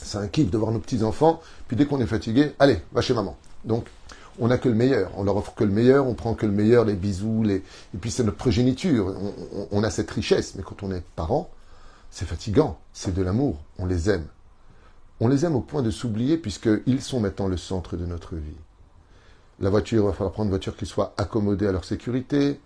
C'est 0.02 0.18
un 0.18 0.28
kiff 0.28 0.50
de 0.50 0.58
voir 0.58 0.70
nos 0.70 0.78
petits-enfants. 0.78 1.40
Puis 1.66 1.76
dès 1.76 1.86
qu'on 1.86 2.00
est 2.00 2.06
fatigué, 2.06 2.52
allez, 2.58 2.78
va 2.92 3.00
chez 3.00 3.14
maman. 3.14 3.36
Donc, 3.64 3.86
on 4.38 4.48
n'a 4.48 4.58
que 4.58 4.68
le 4.68 4.74
meilleur. 4.74 5.10
On 5.16 5.24
leur 5.24 5.36
offre 5.36 5.54
que 5.54 5.64
le 5.64 5.70
meilleur, 5.70 6.06
on 6.06 6.14
prend 6.14 6.34
que 6.34 6.46
le 6.46 6.52
meilleur, 6.52 6.84
les 6.84 6.94
bisous, 6.94 7.42
les... 7.42 7.56
et 7.56 7.98
puis 8.00 8.10
c'est 8.10 8.24
notre 8.24 8.36
progéniture. 8.36 9.14
On, 9.70 9.82
a 9.82 9.90
cette 9.90 10.10
richesse, 10.10 10.54
mais 10.56 10.62
quand 10.62 10.82
on 10.82 10.92
est 10.92 11.02
parent, 11.16 11.48
c'est 12.14 12.26
fatigant, 12.26 12.78
c'est 12.92 13.12
de 13.12 13.23
l'amour, 13.23 13.56
on 13.76 13.87
les 13.87 14.09
aime. 14.09 14.28
On 15.18 15.26
les 15.26 15.44
aime 15.44 15.56
au 15.56 15.61
point 15.61 15.83
de 15.83 15.90
s'oublier 15.90 16.38
puisqu'ils 16.38 17.02
sont 17.02 17.18
maintenant 17.18 17.49
le 17.49 17.56
centre 17.56 17.97
de 17.97 18.06
notre 18.06 18.37
vie. 18.37 18.54
La 19.59 19.68
voiture, 19.68 20.04
il 20.04 20.06
va 20.06 20.12
falloir 20.12 20.30
prendre 20.30 20.47
une 20.47 20.50
voiture 20.50 20.76
qui 20.76 20.87
soit 20.87 21.12
accommodée 21.16 21.66
à 21.66 21.73
leur 21.73 21.85
sécurité. 21.85 22.61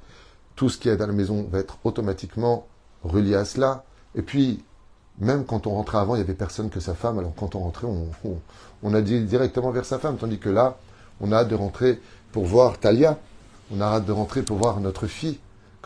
Tout 0.54 0.68
ce 0.68 0.76
qui 0.76 0.90
est 0.90 0.98
dans 0.98 1.06
la 1.06 1.14
maison 1.14 1.48
va 1.50 1.60
être 1.60 1.78
automatiquement 1.84 2.66
relié 3.04 3.36
à 3.36 3.46
cela. 3.46 3.84
Et 4.14 4.20
puis, 4.20 4.62
même 5.18 5.46
quand 5.46 5.66
on 5.66 5.70
rentrait 5.70 5.96
avant, 5.96 6.14
il 6.14 6.18
n'y 6.18 6.24
avait 6.24 6.34
personne 6.34 6.68
que 6.68 6.78
sa 6.78 6.92
femme. 6.92 7.18
Alors 7.18 7.32
quand 7.34 7.54
on 7.54 7.60
rentrait, 7.60 7.86
on, 7.86 8.10
on 8.82 8.92
a 8.92 9.00
dit 9.00 9.24
directement 9.24 9.70
vers 9.70 9.86
sa 9.86 9.98
femme. 9.98 10.18
Tandis 10.18 10.38
que 10.38 10.50
là, 10.50 10.76
on 11.22 11.32
a 11.32 11.36
hâte 11.36 11.48
de 11.48 11.54
rentrer 11.54 12.02
pour 12.32 12.44
voir 12.44 12.78
Talia. 12.78 13.18
On 13.74 13.80
a 13.80 13.86
hâte 13.86 14.04
de 14.04 14.12
rentrer 14.12 14.42
pour 14.42 14.58
voir 14.58 14.78
notre 14.80 15.06
fille. 15.06 15.38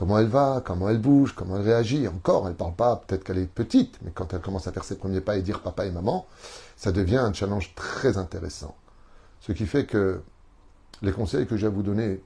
Comment 0.02 0.18
elle 0.18 0.26
va, 0.26 0.60
comment 0.64 0.88
elle 0.88 0.98
bouge, 0.98 1.32
comment 1.32 1.54
elle 1.54 1.62
réagit. 1.62 2.08
Encore, 2.08 2.46
elle 2.46 2.54
ne 2.54 2.56
parle 2.56 2.74
pas, 2.74 2.96
peut-être 2.96 3.22
qu'elle 3.22 3.38
est 3.38 3.46
petite, 3.46 4.00
mais 4.02 4.10
quand 4.12 4.34
elle 4.34 4.40
commence 4.40 4.66
à 4.66 4.72
faire 4.72 4.82
ses 4.82 4.96
premiers 4.96 5.20
pas 5.20 5.36
et 5.36 5.42
dire 5.42 5.60
papa 5.60 5.86
et 5.86 5.92
maman, 5.92 6.26
ça 6.76 6.90
devient 6.90 7.18
un 7.18 7.32
challenge 7.32 7.72
très 7.76 8.18
intéressant. 8.18 8.74
Ce 9.42 9.52
qui 9.52 9.64
fait 9.64 9.86
que 9.86 10.20
les 11.02 11.12
conseils 11.12 11.46
que 11.46 11.56
j'ai 11.56 11.68
à 11.68 11.70
vous 11.70 11.84
donner, 11.84 12.20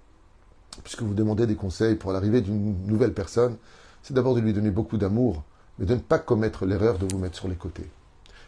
puisque 0.84 1.02
vous 1.02 1.12
demandez 1.12 1.46
des 1.46 1.54
conseils 1.54 1.96
pour 1.96 2.12
l'arrivée 2.12 2.40
d'une 2.40 2.86
nouvelle 2.86 3.12
personne, 3.12 3.58
c'est 4.02 4.14
d'abord 4.14 4.34
de 4.34 4.40
lui 4.40 4.54
donner 4.54 4.70
beaucoup 4.70 4.96
d'amour, 4.96 5.42
mais 5.78 5.84
de 5.84 5.96
ne 5.96 6.00
pas 6.00 6.18
commettre 6.18 6.64
l'erreur 6.64 6.96
de 6.96 7.06
vous 7.12 7.18
mettre 7.18 7.36
sur 7.36 7.46
les 7.46 7.56
côtés. 7.56 7.90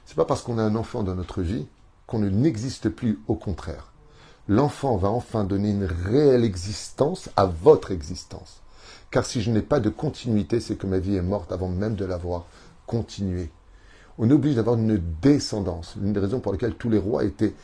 C'est 0.06 0.16
pas 0.16 0.25
parce 0.25 0.40
qu'on 0.40 0.56
a 0.56 0.62
un 0.62 0.75
enfant 0.75 1.02
dans 1.02 1.14
notre 1.14 1.42
vie 1.42 1.66
qu'on 2.06 2.20
ne 2.20 2.30
n'existe 2.30 2.88
plus, 2.88 3.18
au 3.28 3.35
contraire. 3.35 3.92
L'enfant 4.49 4.97
va 4.97 5.11
enfin 5.11 5.44
donner 5.44 5.68
une 5.68 5.85
réelle 5.85 6.44
existence 6.44 7.28
à 7.37 7.44
votre 7.44 7.90
existence. 7.90 8.62
Car 9.10 9.24
si 9.24 9.40
je 9.40 9.50
n'ai 9.50 9.62
pas 9.62 9.80
de 9.80 9.88
continuité, 9.88 10.60
c'est 10.60 10.76
que 10.76 10.86
ma 10.86 10.98
vie 10.98 11.16
est 11.16 11.22
morte 11.22 11.50
avant 11.50 11.68
même 11.68 11.94
de 11.94 12.04
l'avoir 12.04 12.44
continuée. 12.86 13.50
On 14.18 14.30
oblige 14.30 14.56
d'avoir 14.56 14.76
une 14.76 15.00
descendance. 15.22 15.94
L'une 16.00 16.12
des 16.12 16.20
raisons 16.20 16.40
pour 16.40 16.52
lesquelles 16.52 16.74
tous 16.74 16.90
les 16.90 16.98
rois 16.98 17.24
étaient 17.24 17.54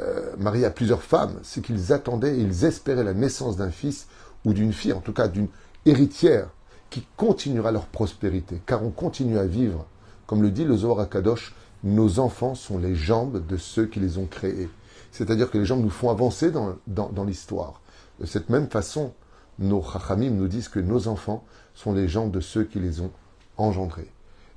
euh, 0.00 0.34
mariés 0.38 0.64
à 0.64 0.70
plusieurs 0.70 1.02
femmes, 1.02 1.38
c'est 1.42 1.60
qu'ils 1.60 1.92
attendaient, 1.92 2.38
ils 2.38 2.64
espéraient 2.64 3.04
la 3.04 3.14
naissance 3.14 3.56
d'un 3.56 3.70
fils 3.70 4.08
ou 4.44 4.54
d'une 4.54 4.72
fille, 4.72 4.92
en 4.92 5.00
tout 5.00 5.12
cas 5.12 5.28
d'une 5.28 5.48
héritière, 5.86 6.48
qui 6.90 7.06
continuera 7.16 7.70
leur 7.70 7.86
prospérité. 7.86 8.60
Car 8.66 8.82
on 8.82 8.90
continue 8.90 9.38
à 9.38 9.46
vivre. 9.46 9.86
Comme 10.26 10.42
le 10.42 10.50
dit 10.50 10.64
le 10.64 10.76
Zohar 10.76 11.08
Kadosh, 11.08 11.54
nos 11.84 12.18
enfants 12.18 12.54
sont 12.54 12.78
les 12.78 12.94
jambes 12.94 13.46
de 13.46 13.56
ceux 13.56 13.86
qui 13.86 14.00
les 14.00 14.18
ont 14.18 14.26
créés. 14.26 14.70
C'est-à-dire 15.10 15.50
que 15.50 15.58
les 15.58 15.66
jambes 15.66 15.82
nous 15.82 15.90
font 15.90 16.10
avancer 16.10 16.50
dans 16.50 17.24
l'histoire. 17.24 17.80
De 18.18 18.26
cette 18.26 18.48
même 18.48 18.68
façon, 18.68 19.12
nos 19.58 19.82
chachamim 19.82 20.30
nous 20.30 20.48
disent 20.48 20.68
que 20.68 20.80
nos 20.80 21.08
enfants 21.08 21.44
sont 21.74 21.92
les 21.92 22.08
jambes 22.08 22.30
de 22.30 22.40
ceux 22.40 22.64
qui 22.64 22.80
les 22.80 23.00
ont 23.00 23.10
engendrés. 23.56 24.10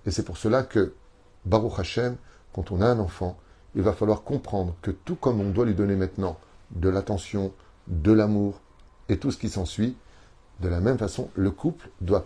Et 0.06 0.12
c'est 0.12 0.24
pour 0.24 0.38
cela 0.38 0.64
que, 0.64 0.94
Baruch 1.46 1.80
Hashem, 1.80 2.16
quand 2.54 2.72
on 2.72 2.82
a 2.82 2.88
un 2.88 3.00
enfant, 3.00 3.38
il 3.76 3.82
va 3.82 3.94
falloir 3.94 4.24
comprendre 4.24 4.76
que 4.82 4.92
tout 4.92 5.16
comme 5.16 5.42
on 5.42 5.50
doit 5.50 5.66
lui 5.66 5.76
donner 5.76 5.96
maintenant 5.96 6.38
de 6.72 6.90
l'attention, 6.90 7.52
de 7.88 8.12
l'amour 8.12 8.62
et 9.10 9.18
tout 9.18 9.32
ce 9.32 9.38
qui 9.38 9.50
s'ensuit, 9.50 9.96
de 10.62 10.70
la 10.70 10.80
même 10.80 10.98
façon, 10.98 11.30
le 11.36 11.52
couple 11.52 11.90
doit 12.02 12.26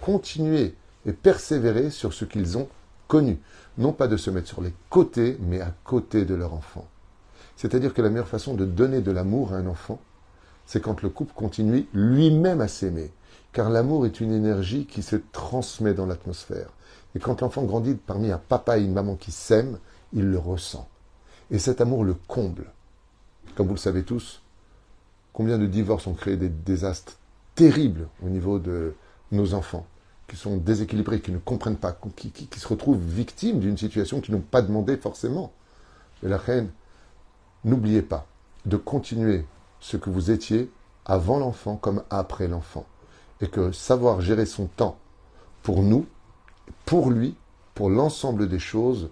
continuer 0.00 0.74
et 1.04 1.12
persévérer 1.12 1.90
sur 1.90 2.12
ce 2.14 2.24
qu'ils 2.24 2.56
ont 2.56 2.68
connu. 3.06 3.38
Non 3.76 3.92
pas 3.92 4.08
de 4.08 4.16
se 4.16 4.30
mettre 4.30 4.48
sur 4.48 4.62
les 4.62 4.72
côtés, 4.88 5.38
mais 5.40 5.60
à 5.60 5.74
côté 5.84 6.24
de 6.24 6.34
leur 6.34 6.54
enfant. 6.54 6.88
C'est-à-dire 7.56 7.92
que 7.92 8.02
la 8.02 8.08
meilleure 8.08 8.28
façon 8.28 8.54
de 8.54 8.64
donner 8.64 9.00
de 9.00 9.10
l'amour 9.10 9.52
à 9.52 9.56
un 9.56 9.66
enfant, 9.66 10.00
c'est 10.68 10.82
quand 10.82 11.00
le 11.00 11.08
couple 11.08 11.32
continue 11.34 11.88
lui-même 11.94 12.60
à 12.60 12.68
s'aimer. 12.68 13.10
Car 13.52 13.70
l'amour 13.70 14.04
est 14.04 14.20
une 14.20 14.32
énergie 14.32 14.84
qui 14.84 15.02
se 15.02 15.16
transmet 15.16 15.94
dans 15.94 16.04
l'atmosphère. 16.04 16.68
Et 17.14 17.20
quand 17.20 17.40
l'enfant 17.40 17.62
grandit 17.62 17.94
parmi 17.94 18.30
un 18.30 18.36
papa 18.36 18.78
et 18.78 18.84
une 18.84 18.92
maman 18.92 19.16
qui 19.16 19.32
s'aiment, 19.32 19.78
il 20.12 20.26
le 20.26 20.38
ressent. 20.38 20.86
Et 21.50 21.58
cet 21.58 21.80
amour 21.80 22.04
le 22.04 22.12
comble. 22.12 22.66
Comme 23.56 23.66
vous 23.66 23.74
le 23.74 23.78
savez 23.78 24.02
tous, 24.02 24.42
combien 25.32 25.56
de 25.56 25.64
divorces 25.64 26.06
ont 26.06 26.12
créé 26.12 26.36
des 26.36 26.50
désastres 26.50 27.16
terribles 27.54 28.06
au 28.22 28.28
niveau 28.28 28.58
de 28.58 28.94
nos 29.32 29.54
enfants, 29.54 29.86
qui 30.28 30.36
sont 30.36 30.58
déséquilibrés, 30.58 31.22
qui 31.22 31.32
ne 31.32 31.38
comprennent 31.38 31.78
pas, 31.78 31.98
qui, 32.14 32.46
se 32.54 32.68
retrouvent 32.68 33.02
victimes 33.02 33.60
d'une 33.60 33.78
situation 33.78 34.20
qu'ils 34.20 34.34
n'ont 34.34 34.42
pas 34.42 34.60
demandé 34.60 34.98
forcément. 34.98 35.50
Et 36.22 36.28
la 36.28 36.36
reine, 36.36 36.68
n'oubliez 37.64 38.02
pas 38.02 38.26
de 38.66 38.76
continuer 38.76 39.46
ce 39.80 39.96
que 39.96 40.10
vous 40.10 40.30
étiez 40.30 40.70
avant 41.04 41.38
l'enfant 41.38 41.76
comme 41.76 42.02
après 42.10 42.48
l'enfant. 42.48 42.86
Et 43.40 43.48
que 43.48 43.72
savoir 43.72 44.20
gérer 44.20 44.46
son 44.46 44.66
temps 44.66 44.98
pour 45.62 45.82
nous, 45.82 46.06
pour 46.84 47.10
lui, 47.10 47.36
pour 47.74 47.90
l'ensemble 47.90 48.48
des 48.48 48.58
choses, 48.58 49.10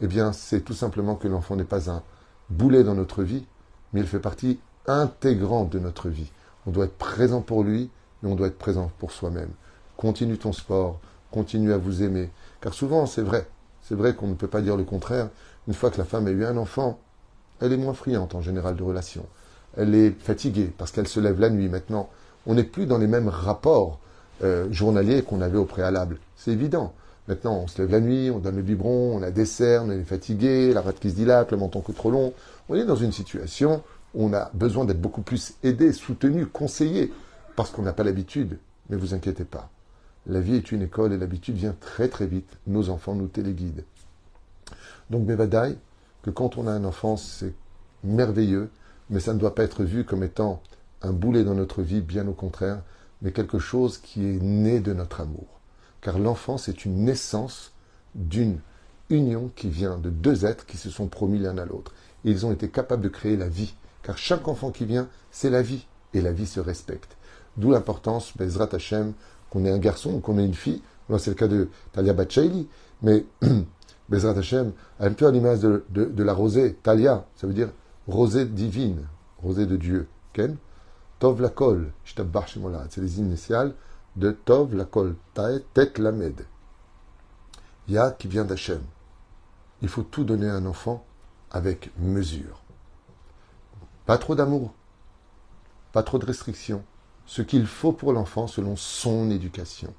eh 0.00 0.06
bien, 0.06 0.32
c'est 0.32 0.60
tout 0.60 0.74
simplement 0.74 1.14
que 1.14 1.28
l'enfant 1.28 1.56
n'est 1.56 1.64
pas 1.64 1.90
un 1.90 2.02
boulet 2.50 2.84
dans 2.84 2.94
notre 2.94 3.22
vie, 3.22 3.46
mais 3.92 4.00
il 4.00 4.06
fait 4.06 4.20
partie 4.20 4.60
intégrante 4.86 5.70
de 5.70 5.78
notre 5.78 6.08
vie. 6.08 6.30
On 6.66 6.70
doit 6.70 6.84
être 6.84 6.98
présent 6.98 7.40
pour 7.40 7.64
lui, 7.64 7.90
mais 8.22 8.30
on 8.30 8.34
doit 8.34 8.48
être 8.48 8.58
présent 8.58 8.90
pour 8.98 9.12
soi-même. 9.12 9.50
Continue 9.96 10.36
ton 10.36 10.52
sport, 10.52 11.00
continue 11.30 11.72
à 11.72 11.78
vous 11.78 12.02
aimer. 12.02 12.30
Car 12.60 12.74
souvent, 12.74 13.06
c'est 13.06 13.22
vrai, 13.22 13.48
c'est 13.82 13.94
vrai 13.94 14.14
qu'on 14.14 14.26
ne 14.28 14.34
peut 14.34 14.48
pas 14.48 14.60
dire 14.60 14.76
le 14.76 14.84
contraire. 14.84 15.30
Une 15.66 15.74
fois 15.74 15.90
que 15.90 15.98
la 15.98 16.04
femme 16.04 16.26
a 16.26 16.30
eu 16.30 16.44
un 16.44 16.56
enfant, 16.56 17.00
elle 17.60 17.72
est 17.72 17.78
moins 17.78 17.94
friante 17.94 18.34
en 18.34 18.42
général 18.42 18.76
de 18.76 18.82
relations 18.82 19.26
elle 19.76 19.94
est 19.94 20.10
fatiguée 20.10 20.72
parce 20.76 20.90
qu'elle 20.90 21.08
se 21.08 21.20
lève 21.20 21.40
la 21.40 21.50
nuit 21.50 21.68
maintenant. 21.68 22.08
On 22.46 22.54
n'est 22.54 22.64
plus 22.64 22.86
dans 22.86 22.98
les 22.98 23.06
mêmes 23.06 23.28
rapports 23.28 23.98
euh, 24.42 24.70
journaliers 24.70 25.22
qu'on 25.22 25.40
avait 25.40 25.58
au 25.58 25.64
préalable. 25.64 26.18
C'est 26.36 26.52
évident. 26.52 26.94
Maintenant, 27.28 27.62
on 27.64 27.66
se 27.66 27.82
lève 27.82 27.90
la 27.90 28.00
nuit, 28.00 28.30
on 28.30 28.38
donne 28.38 28.56
le 28.56 28.62
biberon, 28.62 29.16
on 29.16 29.22
a 29.22 29.30
des 29.30 29.46
cernes, 29.46 29.90
on 29.90 29.92
est 29.92 30.04
fatigué, 30.04 30.72
la 30.72 30.80
rate 30.80 31.00
qui 31.00 31.10
se 31.10 31.16
dilate, 31.16 31.50
le 31.50 31.56
menton 31.56 31.80
que 31.80 31.92
trop 31.92 32.10
long. 32.10 32.32
On 32.68 32.76
est 32.76 32.84
dans 32.84 32.96
une 32.96 33.12
situation 33.12 33.82
où 34.14 34.26
on 34.26 34.32
a 34.32 34.50
besoin 34.54 34.84
d'être 34.84 35.00
beaucoup 35.00 35.22
plus 35.22 35.54
aidé, 35.64 35.92
soutenu, 35.92 36.46
conseillé, 36.46 37.12
parce 37.56 37.70
qu'on 37.70 37.82
n'a 37.82 37.92
pas 37.92 38.04
l'habitude. 38.04 38.58
Mais 38.90 38.96
vous 38.96 39.12
inquiétez 39.12 39.44
pas. 39.44 39.70
La 40.28 40.40
vie 40.40 40.54
est 40.54 40.70
une 40.70 40.82
école 40.82 41.12
et 41.12 41.18
l'habitude 41.18 41.56
vient 41.56 41.74
très 41.80 42.08
très 42.08 42.26
vite. 42.26 42.58
Nos 42.68 42.90
enfants 42.90 43.14
nous 43.14 43.28
téléguident. 43.28 43.84
Donc, 45.10 45.24
Bevadaï, 45.24 45.76
que 46.22 46.30
quand 46.30 46.58
on 46.58 46.68
a 46.68 46.72
un 46.72 46.84
enfant, 46.84 47.16
c'est 47.16 47.54
merveilleux 48.04 48.70
mais 49.10 49.20
ça 49.20 49.34
ne 49.34 49.38
doit 49.38 49.54
pas 49.54 49.64
être 49.64 49.84
vu 49.84 50.04
comme 50.04 50.22
étant 50.22 50.62
un 51.02 51.12
boulet 51.12 51.44
dans 51.44 51.54
notre 51.54 51.82
vie, 51.82 52.00
bien 52.00 52.26
au 52.26 52.32
contraire, 52.32 52.82
mais 53.22 53.32
quelque 53.32 53.58
chose 53.58 53.98
qui 53.98 54.24
est 54.24 54.42
né 54.42 54.80
de 54.80 54.92
notre 54.92 55.20
amour. 55.20 55.46
Car 56.00 56.18
l'enfance 56.18 56.68
est 56.68 56.84
une 56.84 57.04
naissance 57.04 57.72
d'une 58.14 58.58
union 59.10 59.50
qui 59.54 59.68
vient 59.68 59.98
de 59.98 60.10
deux 60.10 60.44
êtres 60.44 60.66
qui 60.66 60.76
se 60.76 60.90
sont 60.90 61.06
promis 61.06 61.38
l'un 61.38 61.58
à 61.58 61.64
l'autre. 61.64 61.92
Et 62.24 62.30
ils 62.30 62.44
ont 62.44 62.52
été 62.52 62.68
capables 62.68 63.02
de 63.02 63.08
créer 63.08 63.36
la 63.36 63.48
vie. 63.48 63.74
Car 64.02 64.18
chaque 64.18 64.48
enfant 64.48 64.70
qui 64.70 64.84
vient, 64.84 65.08
c'est 65.30 65.50
la 65.50 65.62
vie. 65.62 65.86
Et 66.14 66.20
la 66.20 66.32
vie 66.32 66.46
se 66.46 66.60
respecte. 66.60 67.16
D'où 67.56 67.70
l'importance, 67.70 68.36
Bezrat 68.36 68.68
Hashem, 68.72 69.12
qu'on 69.50 69.64
ait 69.64 69.70
un 69.70 69.78
garçon 69.78 70.14
ou 70.14 70.20
qu'on 70.20 70.38
ait 70.38 70.44
une 70.44 70.54
fille. 70.54 70.82
c'est 71.18 71.30
le 71.30 71.34
cas 71.34 71.48
de 71.48 71.68
Talia 71.92 72.12
Batchaili. 72.12 72.68
Mais 73.02 73.24
Bezrat 74.08 74.38
Hashem, 74.38 74.72
un 75.00 75.12
peu 75.12 75.26
à 75.26 75.30
l'image 75.30 75.60
de, 75.60 75.84
de 75.90 76.22
la 76.22 76.32
rosée. 76.32 76.74
Talia, 76.82 77.24
ça 77.36 77.46
veut 77.46 77.54
dire 77.54 77.70
rosée 78.06 78.46
divine, 78.46 79.06
rosée 79.38 79.66
de 79.66 79.76
Dieu. 79.76 80.08
Ken 80.32 80.56
Tov 81.18 81.40
la 81.40 81.48
kol, 81.48 81.92
c'est 82.04 83.00
les 83.00 83.18
initiales 83.20 83.74
de 84.16 84.32
Tov 84.32 84.74
la 84.74 84.84
kol, 84.84 85.16
Tet 85.34 85.98
Lamed. 85.98 86.44
Ya 87.88 88.10
qui 88.10 88.28
vient 88.28 88.44
d'Hachem. 88.44 88.82
Il 89.82 89.88
faut 89.88 90.02
tout 90.02 90.24
donner 90.24 90.48
à 90.48 90.54
un 90.56 90.66
enfant 90.66 91.04
avec 91.50 91.90
mesure. 91.98 92.62
Pas 94.04 94.18
trop 94.18 94.34
d'amour, 94.34 94.74
pas 95.92 96.02
trop 96.02 96.18
de 96.18 96.26
restrictions. 96.26 96.84
Ce 97.24 97.42
qu'il 97.42 97.66
faut 97.66 97.92
pour 97.92 98.12
l'enfant 98.12 98.46
selon 98.46 98.76
son 98.76 99.30
éducation. 99.30 99.94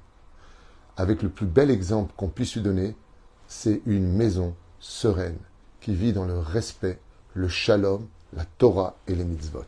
Avec 0.96 1.22
le 1.22 1.28
plus 1.28 1.46
bel 1.46 1.70
exemple 1.70 2.12
qu'on 2.16 2.28
puisse 2.28 2.54
lui 2.54 2.62
donner, 2.62 2.96
c'est 3.48 3.82
une 3.86 4.10
maison 4.12 4.54
sereine 4.78 5.38
qui 5.80 5.94
vit 5.94 6.12
dans 6.12 6.24
le 6.24 6.38
respect 6.38 7.00
le 7.38 7.48
shalom, 7.48 8.04
la 8.34 8.44
Torah 8.44 8.96
et 9.06 9.14
les 9.14 9.24
mitzvot. 9.24 9.62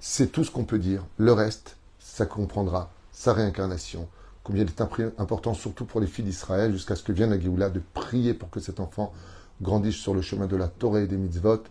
C'est 0.00 0.30
tout 0.30 0.44
ce 0.44 0.50
qu'on 0.50 0.64
peut 0.64 0.78
dire. 0.78 1.02
Le 1.16 1.32
reste, 1.32 1.76
ça 1.98 2.26
comprendra 2.26 2.90
sa 3.10 3.32
réincarnation. 3.32 4.06
Combien 4.44 4.64
il 4.64 4.68
est 4.68 4.82
important, 5.18 5.54
surtout 5.54 5.86
pour 5.86 6.00
les 6.00 6.06
filles 6.06 6.26
d'Israël, 6.26 6.72
jusqu'à 6.72 6.96
ce 6.96 7.02
que 7.02 7.12
vienne 7.12 7.30
la 7.30 7.40
Géoula, 7.40 7.70
de 7.70 7.80
prier 7.94 8.34
pour 8.34 8.50
que 8.50 8.60
cet 8.60 8.80
enfant 8.80 9.14
grandisse 9.62 9.96
sur 9.96 10.12
le 10.12 10.20
chemin 10.20 10.46
de 10.46 10.56
la 10.56 10.68
Torah 10.68 11.00
et 11.00 11.06
des 11.06 11.16
mitzvot, 11.16 11.62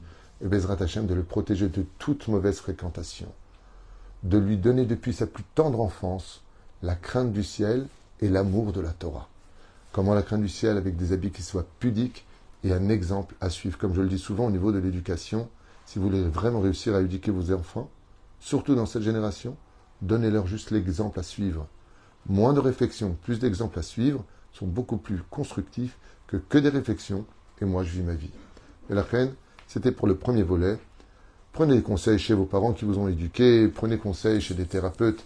et 0.41 0.47
Bezrat 0.47 0.81
Hashem 0.81 1.05
de 1.05 1.13
le 1.13 1.23
protéger 1.23 1.69
de 1.69 1.85
toute 1.99 2.27
mauvaise 2.27 2.57
fréquentation. 2.57 3.27
De 4.23 4.39
lui 4.39 4.57
donner 4.57 4.85
depuis 4.85 5.13
sa 5.13 5.27
plus 5.27 5.43
tendre 5.53 5.79
enfance 5.79 6.41
la 6.81 6.95
crainte 6.95 7.33
du 7.33 7.43
ciel 7.43 7.87
et 8.19 8.29
l'amour 8.29 8.71
de 8.71 8.81
la 8.81 8.91
Torah. 8.91 9.27
Comment 9.91 10.15
la 10.15 10.23
crainte 10.23 10.41
du 10.41 10.49
ciel 10.49 10.77
avec 10.77 10.97
des 10.97 11.13
habits 11.13 11.31
qui 11.31 11.43
soient 11.43 11.67
pudiques 11.79 12.25
et 12.63 12.73
un 12.73 12.89
exemple 12.89 13.35
à 13.41 13.49
suivre. 13.49 13.77
Comme 13.77 13.93
je 13.93 14.01
le 14.01 14.07
dis 14.07 14.19
souvent 14.19 14.45
au 14.47 14.51
niveau 14.51 14.71
de 14.71 14.79
l'éducation, 14.79 15.49
si 15.85 15.99
vous 15.99 16.05
voulez 16.05 16.23
vraiment 16.23 16.59
réussir 16.59 16.95
à 16.95 17.01
éduquer 17.01 17.31
vos 17.31 17.51
enfants, 17.53 17.89
surtout 18.39 18.75
dans 18.75 18.85
cette 18.85 19.01
génération, 19.01 19.55
donnez-leur 20.01 20.47
juste 20.47 20.71
l'exemple 20.71 21.19
à 21.19 21.23
suivre. 21.23 21.67
Moins 22.27 22.53
de 22.53 22.59
réflexions, 22.59 23.17
plus 23.23 23.39
d'exemples 23.39 23.79
à 23.79 23.81
suivre 23.81 24.23
sont 24.53 24.67
beaucoup 24.67 24.97
plus 24.97 25.21
constructifs 25.29 25.97
que 26.27 26.37
que 26.37 26.57
des 26.57 26.69
réflexions 26.69 27.25
et 27.61 27.65
moi 27.65 27.83
je 27.83 27.91
vis 27.91 28.03
ma 28.03 28.13
vie. 28.13 28.31
Et 28.89 28.93
la 28.93 29.03
reine, 29.03 29.33
c'était 29.67 29.91
pour 29.91 30.07
le 30.07 30.15
premier 30.15 30.43
volet. 30.43 30.77
Prenez 31.53 31.75
des 31.75 31.81
conseils 31.81 32.19
chez 32.19 32.33
vos 32.33 32.45
parents 32.45 32.73
qui 32.73 32.85
vous 32.85 32.99
ont 32.99 33.07
éduqué, 33.07 33.67
prenez 33.67 33.97
conseil 33.97 34.41
chez 34.41 34.53
des 34.53 34.65
thérapeutes 34.65 35.23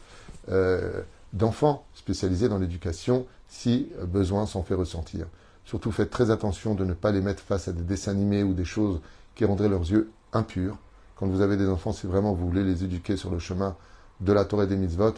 euh, 0.50 1.02
d'enfants 1.34 1.86
spécialisés 1.94 2.50
dans 2.50 2.58
l'éducation 2.58 3.26
si 3.48 3.90
besoin 4.08 4.46
s'en 4.46 4.64
fait 4.64 4.74
ressentir. 4.74 5.28
Surtout 5.66 5.92
faites 5.92 6.10
très 6.10 6.30
attention 6.30 6.76
de 6.76 6.86
ne 6.86 6.94
pas 6.94 7.12
les 7.12 7.22
mettre 7.22 7.42
face 7.42 7.68
à 7.68 7.72
des 7.72 7.84
dessins 7.84 8.12
animés 8.12 8.44
ou 8.44 8.54
des 8.54 8.66
choses 8.66 9.02
qui 9.36 9.46
rendraient 9.46 9.70
leurs 9.70 9.90
yeux 9.90 10.12
impurs. 10.34 10.78
Quand 11.16 11.28
vous 11.28 11.42
avez 11.42 11.58
des 11.58 11.68
enfants, 11.68 11.94
si 11.94 12.08
vraiment 12.08 12.34
vous 12.34 12.48
voulez 12.48 12.64
les 12.64 12.84
éduquer 12.84 13.18
sur 13.18 13.32
le 13.32 13.40
chemin 13.40 13.76
de 14.20 14.34
la 14.34 14.46
Torah 14.46 14.66
des 14.66 14.76
mitzvot, 14.76 15.14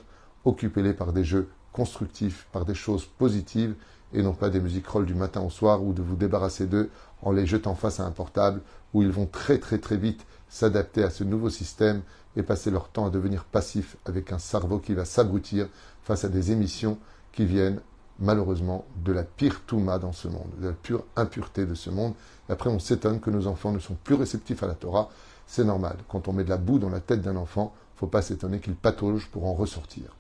occupez-les 0.46 0.94
par 0.94 1.14
des 1.14 1.24
jeux 1.24 1.50
constructifs, 1.72 2.48
par 2.52 2.66
des 2.66 2.76
choses 2.76 3.06
positives, 3.18 3.76
et 4.14 4.22
non 4.22 4.34
pas 4.34 4.50
des 4.50 4.62
musiques 4.62 4.88
roll 4.88 5.06
du 5.06 5.16
matin 5.16 5.42
au 5.42 5.50
soir, 5.50 5.84
ou 5.84 5.94
de 5.94 6.02
vous 6.02 6.16
débarrasser 6.16 6.68
d'eux 6.68 6.90
en 7.22 7.32
les 7.32 7.46
jetant 7.46 7.76
face 7.76 8.00
à 8.00 8.06
un 8.06 8.12
portable, 8.12 8.62
où 8.94 9.02
ils 9.02 9.12
vont 9.12 9.26
très 9.26 9.58
très 9.58 9.80
très 9.80 9.98
vite 9.98 10.26
s'adapter 10.48 11.04
à 11.04 11.10
ce 11.10 11.24
nouveau 11.24 11.50
système 11.50 12.02
et 12.38 12.44
passer 12.44 12.72
leur 12.72 12.90
temps 12.90 13.08
à 13.08 13.10
devenir 13.10 13.46
passifs 13.46 13.98
avec 14.06 14.32
un 14.32 14.40
cerveau 14.40 14.80
qui 14.80 14.94
va 14.94 15.06
s'abrutir 15.06 15.68
face 16.04 16.24
à 16.24 16.30
des 16.30 16.52
émissions 16.52 16.98
qui 17.32 17.46
viennent 17.46 17.82
malheureusement 18.20 18.86
de 19.04 19.12
la 19.12 19.24
pire 19.24 19.62
touma 19.66 20.00
dans 20.00 20.14
ce 20.14 20.28
monde, 20.28 20.50
de 20.60 20.68
la 20.68 20.74
pure 20.74 21.04
impureté 21.16 21.66
de 21.66 21.76
ce 21.76 21.90
monde. 21.90 22.14
Après, 22.50 22.70
on 22.70 22.80
s'étonne 22.80 23.20
que 23.20 23.30
nos 23.30 23.48
enfants 23.48 23.72
ne 23.72 23.80
sont 23.80 23.98
plus 24.04 24.16
réceptifs 24.16 24.64
à 24.64 24.68
la 24.68 24.74
Torah. 24.74 25.10
C'est 25.48 25.64
normal. 25.64 25.98
Quand 26.08 26.28
on 26.28 26.34
met 26.34 26.44
de 26.44 26.50
la 26.50 26.58
boue 26.58 26.80
dans 26.80 26.90
la 26.90 27.00
tête 27.00 27.22
d'un 27.22 27.36
enfant, 27.36 27.74
faut 27.96 28.08
pas 28.08 28.22
s'étonner 28.22 28.60
qu'il 28.60 28.76
patauge 28.76 29.30
pour 29.32 29.46
en 29.46 29.54
ressortir. 29.54 30.16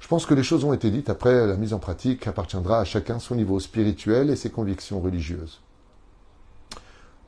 Je 0.00 0.08
pense 0.08 0.26
que 0.26 0.34
les 0.34 0.42
choses 0.42 0.64
ont 0.64 0.72
été 0.72 0.90
dites. 0.90 1.10
Après, 1.10 1.46
la 1.46 1.56
mise 1.56 1.74
en 1.74 1.78
pratique 1.78 2.26
appartiendra 2.26 2.80
à 2.80 2.84
chacun 2.84 3.18
son 3.18 3.34
niveau 3.34 3.60
spirituel 3.60 4.30
et 4.30 4.36
ses 4.36 4.50
convictions 4.50 5.00
religieuses. 5.00 5.60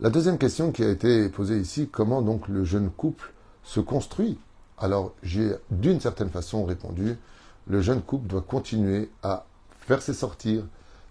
La 0.01 0.09
deuxième 0.09 0.39
question 0.39 0.73
qui 0.73 0.83
a 0.83 0.89
été 0.89 1.29
posée 1.29 1.59
ici, 1.59 1.89
comment 1.93 2.23
donc 2.23 2.49
le 2.49 2.65
jeune 2.65 2.91
couple 2.91 3.33
se 3.65 3.81
construit? 3.81 4.39
Alors, 4.79 5.13
j'ai 5.23 5.53
d'une 5.71 6.01
certaine 6.01 6.31
façon 6.31 6.65
répondu, 6.65 7.19
le 7.71 7.81
jeune 7.81 8.03
couple 8.03 8.27
doit 8.27 8.43
continuer 8.43 9.11
à 9.23 9.47
faire 9.79 10.03
ses 10.03 10.13
sorties, 10.13 10.61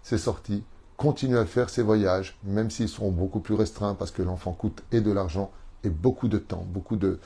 ses 0.02 0.18
sorties, 0.18 0.62
continuer 0.98 1.38
à 1.38 1.46
faire 1.46 1.70
ses 1.70 1.82
voyages, 1.82 2.36
même 2.44 2.70
s'ils 2.70 2.90
seront 2.90 3.10
beaucoup 3.10 3.40
plus 3.40 3.54
restreints 3.54 3.94
parce 3.94 4.10
que 4.10 4.20
l'enfant 4.20 4.52
coûte 4.52 4.82
et 4.92 5.00
de 5.00 5.10
l'argent 5.10 5.50
et 5.84 5.88
beaucoup 5.88 6.28
de 6.28 6.36
temps, 6.36 6.66
beaucoup 6.68 6.96
de, 6.96 7.18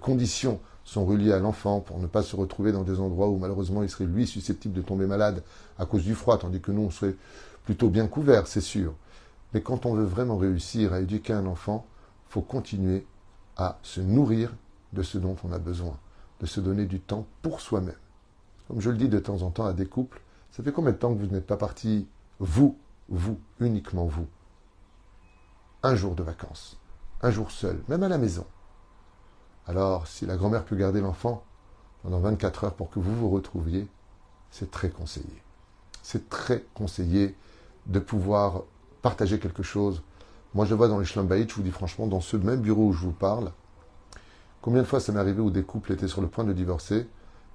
conditions 0.00 0.60
sont 0.84 1.04
reliées 1.04 1.32
à 1.32 1.40
l'enfant 1.40 1.80
pour 1.80 1.98
ne 1.98 2.06
pas 2.06 2.22
se 2.22 2.36
retrouver 2.36 2.70
dans 2.70 2.84
des 2.84 3.00
endroits 3.00 3.28
où 3.28 3.38
malheureusement 3.38 3.82
il 3.82 3.90
serait 3.90 4.04
lui 4.04 4.24
susceptible 4.24 4.74
de 4.74 4.82
tomber 4.82 5.06
malade 5.06 5.42
à 5.80 5.84
cause 5.84 6.04
du 6.04 6.14
froid, 6.14 6.38
tandis 6.38 6.60
que 6.60 6.70
nous 6.70 6.82
on 6.82 6.90
serait 6.90 7.16
plutôt 7.64 7.90
bien 7.90 8.06
couverts, 8.06 8.46
c'est 8.46 8.60
sûr. 8.60 8.94
Mais 9.52 9.62
quand 9.62 9.84
on 9.84 9.94
veut 9.94 10.04
vraiment 10.04 10.36
réussir 10.36 10.92
à 10.92 11.00
éduquer 11.00 11.32
un 11.32 11.46
enfant, 11.46 11.84
faut 12.28 12.40
continuer 12.40 13.04
à 13.56 13.80
se 13.82 14.00
nourrir 14.00 14.52
de 14.92 15.02
ce 15.02 15.18
dont 15.18 15.34
on 15.42 15.50
a 15.50 15.58
besoin, 15.58 15.98
de 16.40 16.46
se 16.46 16.60
donner 16.60 16.84
du 16.84 17.00
temps 17.00 17.26
pour 17.42 17.60
soi-même. 17.60 17.96
Comme 18.68 18.80
je 18.80 18.90
le 18.90 18.96
dis 18.96 19.08
de 19.08 19.18
temps 19.18 19.42
en 19.42 19.50
temps 19.50 19.66
à 19.66 19.72
des 19.72 19.86
couples, 19.86 20.20
ça 20.50 20.62
fait 20.62 20.72
combien 20.72 20.92
de 20.92 20.96
temps 20.96 21.14
que 21.14 21.20
vous 21.20 21.26
n'êtes 21.26 21.46
pas 21.46 21.56
parti, 21.56 22.08
vous, 22.38 22.78
vous, 23.08 23.38
uniquement 23.60 24.06
vous, 24.06 24.26
un 25.82 25.94
jour 25.94 26.14
de 26.14 26.22
vacances, 26.22 26.78
un 27.22 27.30
jour 27.30 27.50
seul, 27.50 27.80
même 27.88 28.02
à 28.02 28.08
la 28.08 28.18
maison. 28.18 28.46
Alors, 29.66 30.06
si 30.06 30.26
la 30.26 30.36
grand-mère 30.36 30.64
peut 30.64 30.76
garder 30.76 31.00
l'enfant 31.00 31.44
pendant 32.02 32.20
24 32.20 32.64
heures 32.64 32.74
pour 32.74 32.90
que 32.90 32.98
vous 32.98 33.14
vous 33.14 33.30
retrouviez, 33.30 33.88
c'est 34.50 34.70
très 34.70 34.90
conseillé. 34.90 35.42
C'est 36.02 36.28
très 36.28 36.64
conseillé 36.74 37.36
de 37.86 37.98
pouvoir 37.98 38.62
partager 39.02 39.38
quelque 39.38 39.62
chose. 39.62 40.02
Moi, 40.54 40.64
je 40.64 40.74
vois 40.74 40.88
dans 40.88 40.98
les 40.98 41.04
Schlambaït, 41.04 41.50
je 41.50 41.56
vous 41.56 41.62
dis 41.62 41.70
franchement, 41.70 42.06
dans 42.06 42.20
ce 42.20 42.36
même 42.36 42.60
bureau 42.60 42.86
où 42.86 42.92
je 42.92 43.04
vous 43.04 43.12
parle, 43.12 43.52
combien 44.62 44.82
de 44.82 44.86
fois 44.86 45.00
ça 45.00 45.12
m'est 45.12 45.18
arrivé 45.18 45.40
où 45.40 45.50
des 45.50 45.62
couples 45.62 45.92
étaient 45.92 46.08
sur 46.08 46.20
le 46.20 46.28
point 46.28 46.44
de 46.44 46.52
divorcer 46.52 47.08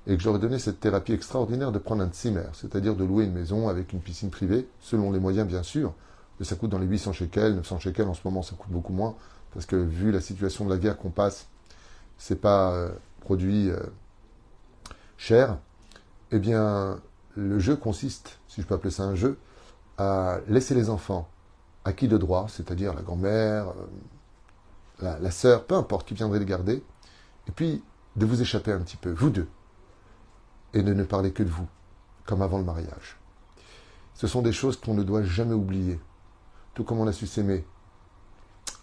et 0.07 0.17
que 0.17 0.23
j'aurais 0.23 0.39
donné 0.39 0.57
cette 0.57 0.79
thérapie 0.79 1.13
extraordinaire 1.13 1.71
de 1.71 1.79
prendre 1.79 2.03
un 2.03 2.09
tzimmer, 2.09 2.47
c'est-à-dire 2.53 2.95
de 2.95 3.03
louer 3.03 3.25
une 3.25 3.33
maison 3.33 3.69
avec 3.69 3.93
une 3.93 3.99
piscine 3.99 4.31
privée, 4.31 4.67
selon 4.79 5.11
les 5.11 5.19
moyens 5.19 5.47
bien 5.47 5.63
sûr, 5.63 5.93
mais 6.39 6.45
ça 6.45 6.55
coûte 6.55 6.71
dans 6.71 6.79
les 6.79 6.87
800 6.87 7.13
shekels, 7.13 7.55
900 7.55 7.79
shekels 7.79 8.07
en 8.07 8.13
ce 8.13 8.21
moment 8.25 8.41
ça 8.41 8.55
coûte 8.55 8.71
beaucoup 8.71 8.93
moins, 8.93 9.15
parce 9.53 9.65
que 9.65 9.75
vu 9.75 10.11
la 10.11 10.21
situation 10.21 10.65
de 10.65 10.71
la 10.71 10.77
guerre 10.77 10.97
qu'on 10.97 11.11
passe, 11.11 11.47
c'est 12.17 12.39
pas 12.39 12.71
euh, 12.71 12.89
produit 13.19 13.69
euh, 13.69 13.79
cher, 15.17 15.57
eh 16.31 16.39
bien 16.39 16.99
le 17.35 17.59
jeu 17.59 17.75
consiste, 17.75 18.39
si 18.47 18.61
je 18.61 18.67
peux 18.67 18.73
appeler 18.73 18.91
ça 18.91 19.03
un 19.03 19.15
jeu, 19.15 19.37
à 19.97 20.39
laisser 20.47 20.73
les 20.73 20.89
enfants 20.89 21.29
acquis 21.85 22.07
de 22.07 22.17
droit, 22.17 22.47
c'est-à-dire 22.49 22.93
la 22.93 23.01
grand-mère, 23.01 23.69
euh, 23.69 23.73
la, 25.01 25.19
la 25.19 25.31
sœur, 25.31 25.65
peu 25.65 25.75
importe 25.75 26.07
qui 26.07 26.15
viendrait 26.15 26.39
les 26.39 26.45
garder, 26.45 26.83
et 27.47 27.51
puis 27.51 27.83
de 28.15 28.25
vous 28.25 28.41
échapper 28.41 28.71
un 28.71 28.79
petit 28.79 28.97
peu, 28.97 29.11
vous 29.11 29.29
deux, 29.29 29.47
et 30.73 30.83
ne 30.83 31.03
parler 31.03 31.31
que 31.31 31.43
de 31.43 31.49
vous, 31.49 31.67
comme 32.25 32.41
avant 32.41 32.57
le 32.57 32.63
mariage. 32.63 33.17
Ce 34.13 34.27
sont 34.27 34.41
des 34.41 34.51
choses 34.51 34.77
qu'on 34.77 34.93
ne 34.93 35.03
doit 35.03 35.23
jamais 35.23 35.53
oublier. 35.53 35.99
Tout 36.73 36.83
comme 36.83 36.99
on 36.99 37.07
a 37.07 37.13
su 37.13 37.27
s'aimer 37.27 37.65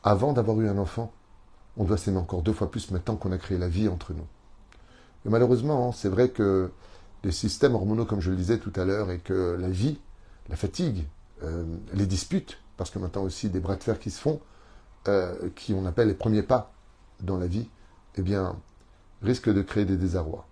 avant 0.02 0.32
d'avoir 0.32 0.60
eu 0.60 0.68
un 0.68 0.78
enfant, 0.78 1.12
on 1.76 1.84
doit 1.84 1.96
s'aimer 1.96 2.18
encore 2.18 2.42
deux 2.42 2.52
fois 2.52 2.70
plus 2.70 2.90
maintenant 2.90 3.16
qu'on 3.16 3.32
a 3.32 3.38
créé 3.38 3.58
la 3.58 3.68
vie 3.68 3.88
entre 3.88 4.12
nous. 4.12 4.26
Et 5.26 5.28
malheureusement, 5.28 5.92
c'est 5.92 6.08
vrai 6.08 6.30
que 6.30 6.70
les 7.24 7.32
systèmes 7.32 7.74
hormonaux, 7.74 8.04
comme 8.04 8.20
je 8.20 8.30
le 8.30 8.36
disais 8.36 8.58
tout 8.58 8.72
à 8.76 8.84
l'heure, 8.84 9.10
et 9.10 9.18
que 9.18 9.56
la 9.60 9.68
vie, 9.68 9.98
la 10.48 10.56
fatigue, 10.56 11.06
euh, 11.42 11.64
les 11.92 12.06
disputes, 12.06 12.58
parce 12.76 12.90
que 12.90 12.98
maintenant 12.98 13.22
aussi 13.22 13.48
des 13.48 13.60
bras 13.60 13.76
de 13.76 13.82
fer 13.82 13.98
qui 13.98 14.10
se 14.10 14.20
font, 14.20 14.40
euh, 15.06 15.50
qui 15.54 15.74
on 15.74 15.86
appelle 15.86 16.08
les 16.08 16.14
premiers 16.14 16.42
pas 16.42 16.72
dans 17.20 17.38
la 17.38 17.46
vie, 17.46 17.68
eh 18.16 18.22
bien, 18.22 18.56
risquent 19.22 19.52
de 19.52 19.62
créer 19.62 19.84
des 19.84 19.96
désarrois. 19.96 20.47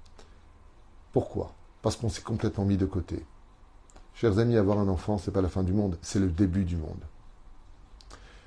Pourquoi? 1.16 1.54
Parce 1.80 1.96
qu'on 1.96 2.10
s'est 2.10 2.20
complètement 2.20 2.66
mis 2.66 2.76
de 2.76 2.84
côté. 2.84 3.24
Chers 4.12 4.38
amis, 4.38 4.58
avoir 4.58 4.78
un 4.78 4.88
enfant, 4.88 5.16
c'est 5.16 5.30
pas 5.30 5.40
la 5.40 5.48
fin 5.48 5.62
du 5.62 5.72
monde, 5.72 5.96
c'est 6.02 6.18
le 6.18 6.26
début 6.26 6.66
du 6.66 6.76
monde. 6.76 7.00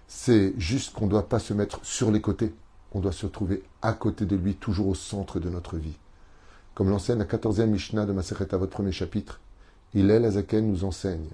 C'est 0.08 0.54
juste 0.56 0.94
qu'on 0.94 1.06
ne 1.06 1.10
doit 1.10 1.28
pas 1.28 1.40
se 1.40 1.56
mettre 1.56 1.84
sur 1.84 2.12
les 2.12 2.22
côtés. 2.22 2.54
On 2.92 3.00
doit 3.00 3.12
se 3.12 3.26
trouver 3.26 3.64
à 3.82 3.94
côté 3.94 4.28
de 4.28 4.36
lui, 4.36 4.54
toujours 4.54 4.88
au 4.88 4.94
centre 4.94 5.40
de 5.40 5.50
notre 5.50 5.78
vie. 5.78 5.98
Comme 6.76 6.92
l'enseigne 6.92 7.18
la 7.18 7.26
14e 7.26 7.66
Mishnah 7.66 8.06
de 8.06 8.14
Maseret 8.14 8.54
à 8.54 8.58
votre 8.58 8.74
premier 8.74 8.92
chapitre, 8.92 9.40
il 9.96 10.12
est 10.12 10.30
Zaken 10.30 10.70
nous 10.70 10.84
enseigne. 10.84 11.32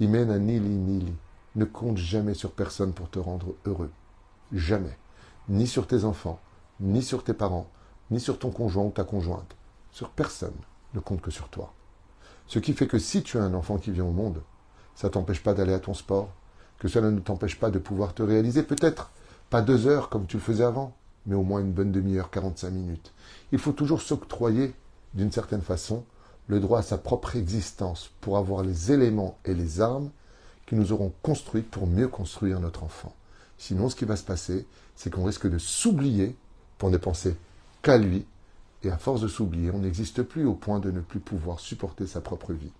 Imen 0.00 0.30
à 0.30 0.38
nili 0.38 0.70
nili. 0.70 1.12
Ne 1.54 1.66
compte 1.66 1.98
jamais 1.98 2.32
sur 2.32 2.52
personne 2.52 2.94
pour 2.94 3.10
te 3.10 3.18
rendre 3.18 3.56
heureux. 3.66 3.90
Jamais. 4.54 4.96
Ni 5.50 5.66
sur 5.66 5.86
tes 5.86 6.04
enfants, 6.04 6.40
ni 6.80 7.02
sur 7.02 7.24
tes 7.24 7.34
parents, 7.34 7.68
ni 8.10 8.20
sur 8.20 8.38
ton 8.38 8.50
conjoint 8.50 8.84
ou 8.84 8.90
ta 8.90 9.04
conjointe 9.04 9.54
sur 9.96 10.10
personne, 10.10 10.52
ne 10.92 11.00
compte 11.00 11.22
que 11.22 11.30
sur 11.30 11.48
toi. 11.48 11.72
Ce 12.48 12.58
qui 12.58 12.74
fait 12.74 12.86
que 12.86 12.98
si 12.98 13.22
tu 13.22 13.38
as 13.38 13.42
un 13.42 13.54
enfant 13.54 13.78
qui 13.78 13.90
vient 13.90 14.04
au 14.04 14.12
monde, 14.12 14.42
ça 14.94 15.08
t'empêche 15.08 15.42
pas 15.42 15.54
d'aller 15.54 15.72
à 15.72 15.78
ton 15.78 15.94
sport, 15.94 16.34
que 16.78 16.86
cela 16.86 17.10
ne 17.10 17.18
t'empêche 17.18 17.58
pas 17.58 17.70
de 17.70 17.78
pouvoir 17.78 18.12
te 18.12 18.22
réaliser, 18.22 18.62
peut-être 18.62 19.10
pas 19.48 19.62
deux 19.62 19.86
heures 19.86 20.10
comme 20.10 20.26
tu 20.26 20.36
le 20.36 20.42
faisais 20.42 20.64
avant, 20.64 20.94
mais 21.24 21.34
au 21.34 21.42
moins 21.42 21.60
une 21.60 21.72
bonne 21.72 21.92
demi-heure, 21.92 22.28
45 22.28 22.68
minutes. 22.68 23.14
Il 23.52 23.58
faut 23.58 23.72
toujours 23.72 24.02
s'octroyer, 24.02 24.74
d'une 25.14 25.32
certaine 25.32 25.62
façon, 25.62 26.04
le 26.46 26.60
droit 26.60 26.80
à 26.80 26.82
sa 26.82 26.98
propre 26.98 27.34
existence 27.34 28.10
pour 28.20 28.36
avoir 28.36 28.62
les 28.64 28.92
éléments 28.92 29.38
et 29.46 29.54
les 29.54 29.80
armes 29.80 30.10
qui 30.66 30.74
nous 30.74 30.92
auront 30.92 31.14
construits 31.22 31.62
pour 31.62 31.86
mieux 31.86 32.08
construire 32.08 32.60
notre 32.60 32.82
enfant. 32.82 33.14
Sinon, 33.56 33.88
ce 33.88 33.96
qui 33.96 34.04
va 34.04 34.16
se 34.16 34.24
passer, 34.24 34.66
c'est 34.94 35.08
qu'on 35.08 35.24
risque 35.24 35.48
de 35.48 35.56
s'oublier 35.56 36.36
pour 36.76 36.90
ne 36.90 36.98
penser 36.98 37.34
qu'à 37.80 37.96
lui 37.96 38.26
et 38.86 38.90
à 38.90 38.98
force 38.98 39.20
de 39.20 39.28
s'oublier, 39.28 39.70
on 39.72 39.80
n'existe 39.80 40.22
plus 40.22 40.46
au 40.46 40.54
point 40.54 40.78
de 40.78 40.90
ne 40.90 41.00
plus 41.00 41.20
pouvoir 41.20 41.60
supporter 41.60 42.06
sa 42.06 42.20
propre 42.20 42.52
vie. 42.52 42.72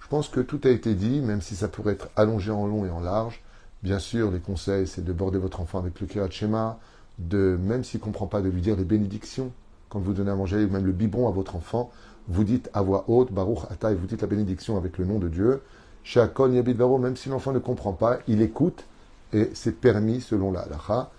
Je 0.00 0.08
pense 0.08 0.28
que 0.28 0.40
tout 0.40 0.60
a 0.64 0.68
été 0.68 0.94
dit, 0.94 1.20
même 1.20 1.40
si 1.40 1.56
ça 1.56 1.68
pourrait 1.68 1.94
être 1.94 2.08
allongé 2.14 2.50
en 2.50 2.66
long 2.66 2.84
et 2.84 2.90
en 2.90 3.00
large. 3.00 3.42
Bien 3.82 3.98
sûr, 3.98 4.30
les 4.30 4.38
conseils, 4.38 4.86
c'est 4.86 5.04
de 5.04 5.12
border 5.12 5.38
votre 5.38 5.60
enfant 5.60 5.78
avec 5.78 6.00
le 6.00 6.06
Kirat 6.06 6.30
Shema, 6.30 6.78
de, 7.18 7.58
même 7.60 7.84
s'il 7.84 8.00
ne 8.00 8.04
comprend 8.04 8.26
pas, 8.26 8.40
de 8.40 8.48
lui 8.48 8.60
dire 8.60 8.76
les 8.76 8.84
bénédictions. 8.84 9.50
Quand 9.88 9.98
vous 9.98 10.12
donnez 10.12 10.30
à 10.30 10.34
manger, 10.34 10.64
ou 10.64 10.70
même 10.70 10.86
le 10.86 10.92
biberon 10.92 11.28
à 11.28 11.32
votre 11.32 11.56
enfant, 11.56 11.90
vous 12.28 12.44
dites 12.44 12.70
à 12.72 12.82
voix 12.82 13.04
haute, 13.08 13.32
Baruch 13.32 13.64
Ata, 13.70 13.92
et 13.92 13.94
vous 13.94 14.06
dites 14.06 14.22
la 14.22 14.28
bénédiction 14.28 14.76
avec 14.76 14.98
le 14.98 15.04
nom 15.04 15.18
de 15.18 15.28
Dieu. 15.28 15.62
Shakol 16.02 16.54
Yabid 16.54 16.76
Baro, 16.76 16.98
même 16.98 17.16
si 17.16 17.28
l'enfant 17.28 17.52
ne 17.52 17.58
comprend 17.58 17.92
pas, 17.92 18.18
il 18.28 18.42
écoute, 18.42 18.84
et 19.32 19.50
c'est 19.54 19.80
permis 19.80 20.20
selon 20.20 20.52
la 20.52 20.60
halakha 20.60 21.10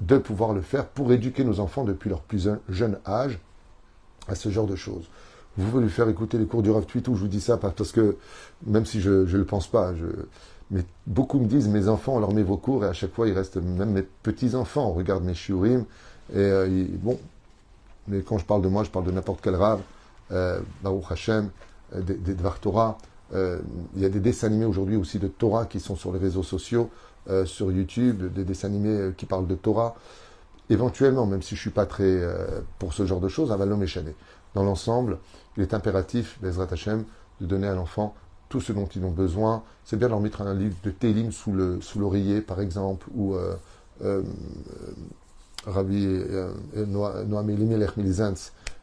de 0.00 0.18
pouvoir 0.18 0.52
le 0.52 0.60
faire 0.60 0.86
pour 0.86 1.12
éduquer 1.12 1.44
nos 1.44 1.60
enfants 1.60 1.84
depuis 1.84 2.10
leur 2.10 2.20
plus 2.20 2.48
jeune 2.68 2.98
âge 3.06 3.38
à 4.28 4.34
ce 4.34 4.48
genre 4.48 4.66
de 4.66 4.76
choses. 4.76 5.08
Vous 5.56 5.68
voulez 5.70 5.88
faire 5.88 6.08
écouter 6.08 6.38
les 6.38 6.46
cours 6.46 6.62
du 6.62 6.70
Rav 6.70 6.86
Twitou, 6.86 7.14
je 7.14 7.20
vous 7.20 7.28
dis 7.28 7.40
ça 7.40 7.56
parce 7.56 7.90
que, 7.90 8.16
même 8.66 8.86
si 8.86 9.00
je 9.00 9.10
ne 9.10 9.24
le 9.24 9.44
pense 9.44 9.66
pas, 9.66 9.92
mais 10.70 10.84
beaucoup 11.06 11.40
me 11.40 11.46
disent, 11.46 11.68
mes 11.68 11.88
enfants, 11.88 12.16
on 12.16 12.20
leur 12.20 12.32
met 12.32 12.42
vos 12.42 12.58
cours 12.58 12.84
et 12.84 12.88
à 12.88 12.92
chaque 12.92 13.12
fois, 13.12 13.26
il 13.26 13.34
reste 13.34 13.56
même 13.56 13.90
mes 13.90 14.02
petits-enfants, 14.02 14.90
on 14.90 14.92
regarde 14.92 15.24
mes 15.24 15.34
shiurim, 15.34 15.84
et 16.32 16.36
euh, 16.36 16.86
bon, 17.00 17.18
mais 18.06 18.20
quand 18.20 18.38
je 18.38 18.44
parle 18.44 18.62
de 18.62 18.68
moi, 18.68 18.84
je 18.84 18.90
parle 18.90 19.06
de 19.06 19.10
n'importe 19.10 19.40
quel 19.42 19.56
Rav, 19.56 19.80
euh, 20.30 20.60
Baruch 20.82 21.10
Hashem, 21.10 21.50
euh, 21.94 22.02
des, 22.02 22.14
des 22.14 22.34
Dvar 22.34 22.60
Torah, 22.60 22.98
euh, 23.34 23.58
il 23.94 24.02
y 24.02 24.04
a 24.04 24.08
des 24.08 24.20
dessins 24.20 24.46
animés 24.46 24.64
aujourd'hui 24.64 24.96
aussi 24.96 25.18
de 25.18 25.28
Torah 25.28 25.66
qui 25.66 25.80
sont 25.80 25.96
sur 25.96 26.12
les 26.12 26.18
réseaux 26.18 26.42
sociaux. 26.42 26.90
Euh, 27.30 27.44
sur 27.44 27.70
YouTube, 27.70 28.32
des 28.32 28.42
dessins 28.42 28.68
animés 28.68 28.88
euh, 28.88 29.12
qui 29.14 29.26
parlent 29.26 29.46
de 29.46 29.54
Torah. 29.54 29.96
Éventuellement, 30.70 31.26
même 31.26 31.42
si 31.42 31.50
je 31.50 31.56
ne 31.56 31.60
suis 31.60 31.70
pas 31.70 31.84
très 31.84 32.04
euh, 32.04 32.60
pour 32.78 32.94
ce 32.94 33.04
genre 33.04 33.20
de 33.20 33.28
choses, 33.28 33.52
Avalom 33.52 33.84
Dans 34.54 34.64
l'ensemble, 34.64 35.18
il 35.58 35.62
est 35.62 35.74
impératif, 35.74 36.38
Bezrat 36.40 36.68
Hashem, 36.70 37.04
de 37.42 37.46
donner 37.46 37.66
à 37.66 37.74
l'enfant 37.74 38.14
tout 38.48 38.62
ce 38.62 38.72
dont 38.72 38.86
ils 38.86 39.04
ont 39.04 39.10
besoin. 39.10 39.62
C'est 39.84 39.98
bien 39.98 40.08
de 40.08 40.12
leur 40.12 40.22
mettre 40.22 40.40
un 40.40 40.54
livre 40.54 40.76
de 40.82 40.90
Télim 40.90 41.30
sous, 41.30 41.52
le, 41.52 41.80
l'oreiller, 41.96 42.40
par 42.40 42.62
exemple, 42.62 43.06
ou 43.14 43.36
Rabbi 45.66 46.06
Noam 46.86 47.50
Elimelech 47.50 47.90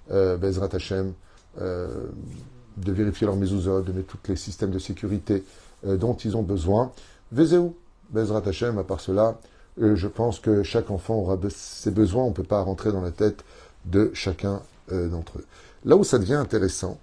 Bezrat 0.08 0.70
Hashem, 0.72 1.14
de 1.58 2.92
vérifier 2.92 3.26
leur 3.26 3.38
mezuzot, 3.38 3.82
de 3.82 3.92
mettre 3.92 4.18
tous 4.18 4.30
les 4.30 4.36
systèmes 4.36 4.70
de 4.70 4.78
sécurité 4.78 5.44
dont 5.84 6.14
ils 6.14 6.38
ont 6.38 6.44
besoin. 6.44 6.92
Vezeu, 7.32 7.74
Bezrat 8.10 8.44
Hashem, 8.46 8.78
à 8.78 8.84
part 8.84 9.00
cela, 9.00 9.39
euh, 9.82 9.96
je 9.96 10.08
pense 10.08 10.39
que 10.39 10.63
chaque 10.63 10.91
enfant 10.91 11.15
aura 11.15 11.38
ses 11.50 11.91
besoins, 11.91 12.24
on 12.24 12.30
ne 12.30 12.34
peut 12.34 12.44
pas 12.44 12.62
rentrer 12.62 12.91
dans 12.91 13.02
la 13.02 13.12
tête 13.12 13.44
de 13.86 14.12
chacun 14.13 14.62
euh, 14.91 15.10
d'entre 15.10 15.39
eux. 15.39 15.46
Là 15.84 15.96
où 15.96 16.04
ça 16.04 16.18
devient 16.18 16.36
intéressant, 16.36 16.98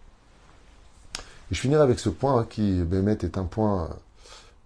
et 1.50 1.54
je 1.54 1.60
finirai 1.60 1.82
avec 1.82 1.98
ce 1.98 2.08
point 2.08 2.44
qui, 2.44 2.82
Bémet, 2.82 3.18
est 3.22 3.36
un 3.36 3.44
point 3.44 3.90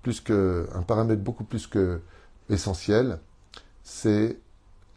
plus 0.03 0.21
que, 0.21 0.69
un 0.73 0.83
paramètre 0.83 1.23
beaucoup 1.23 1.45
plus 1.45 1.67
que 1.67 2.01
essentiel, 2.49 3.19
c'est 3.83 4.39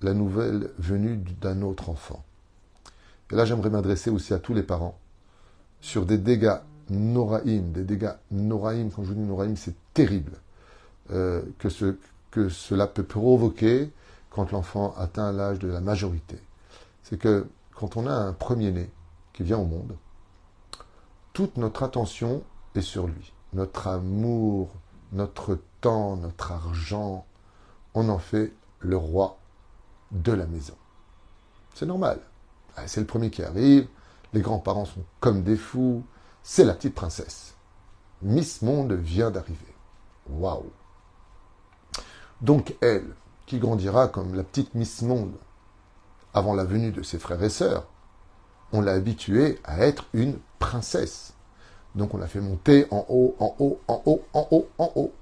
la 0.02 0.14
nouvelle 0.14 0.70
venue 0.78 1.18
d'un 1.42 1.62
autre 1.64 1.90
enfant. 1.90 2.24
Et 3.32 3.36
là, 3.36 3.46
j'aimerais 3.46 3.70
m'adresser 3.70 4.10
aussi 4.10 4.34
à 4.34 4.40
tous 4.40 4.54
les 4.54 4.64
parents 4.64 4.98
sur 5.82 6.06
des 6.06 6.18
dégâts 6.18 6.58
noraïm, 6.90 7.72
des 7.72 7.84
dégâts 7.84 8.14
noraïm, 8.32 8.92
quand 8.92 9.04
je 9.04 9.14
dis 9.14 9.20
noraïm, 9.20 9.56
c'est 9.56 9.76
terrible, 9.94 10.34
euh, 11.12 11.42
que, 11.58 11.98
que 12.32 12.50
cela 12.50 12.88
peut 12.88 13.04
provoquer 13.04 13.92
quand 14.30 14.52
l'enfant 14.52 14.94
atteint 14.98 15.32
l'âge 15.32 15.60
de 15.60 15.68
la 15.68 15.82
majorité. 15.82 16.40
C'est 17.04 17.18
que 17.18 17.48
quand 17.76 17.98
on 17.98 18.08
a 18.08 18.14
un 18.14 18.34
premier-né 18.34 18.90
qui 19.34 19.44
vient 19.44 19.58
au 19.58 19.66
monde, 19.66 19.96
toute 21.34 21.58
notre 21.58 21.84
attention 21.84 22.44
est 22.76 22.82
sur 22.82 23.08
lui. 23.08 23.34
Notre 23.54 23.88
amour, 23.88 24.70
notre 25.12 25.58
temps, 25.82 26.18
notre 26.18 26.52
argent, 26.52 27.26
on 27.94 28.10
en 28.10 28.20
fait 28.20 28.54
le 28.80 28.98
roi 28.98 29.40
de 30.12 30.32
la 30.32 30.46
maison. 30.46 30.76
C'est 31.74 31.86
normal. 31.86 32.20
Ah, 32.76 32.88
c'est 32.88 33.02
le 33.02 33.08
premier 33.08 33.30
qui 33.30 33.44
arrive, 33.44 33.88
les 34.34 34.42
grands-parents 34.42 34.86
sont 34.86 35.04
comme 35.20 35.44
des 35.44 35.58
fous, 35.58 36.04
c'est 36.44 36.66
la 36.66 36.74
petite 36.74 36.96
princesse. 36.96 37.56
Miss 38.22 38.62
Monde 38.62 38.94
vient 38.94 39.32
d'arriver. 39.32 39.76
Waouh 40.30 40.72
Donc 42.42 42.76
elle, 42.82 43.16
qui 43.46 43.60
grandira 43.60 44.08
comme 44.08 44.36
la 44.36 44.44
petite 44.44 44.74
Miss 44.76 45.02
Monde 45.02 45.36
avant 46.34 46.54
la 46.54 46.64
venue 46.64 46.92
de 46.92 47.04
ses 47.04 47.20
frères 47.20 47.44
et 47.44 47.50
sœurs, 47.50 47.88
on 48.72 48.82
l'a 48.82 48.94
habituée 48.94 49.60
à 49.64 49.82
être 49.82 50.06
une 50.14 50.38
princesse. 50.60 51.34
Donc 51.96 52.14
on 52.14 52.18
l'a 52.18 52.28
fait 52.28 52.40
monter 52.40 52.86
en 52.92 53.06
haut, 53.10 53.36
en 53.40 53.56
haut, 53.60 53.82
en 53.88 54.02
haut, 54.06 54.24
en 54.34 54.48
haut, 54.52 54.70
en 54.78 54.92
haut. 54.96 55.14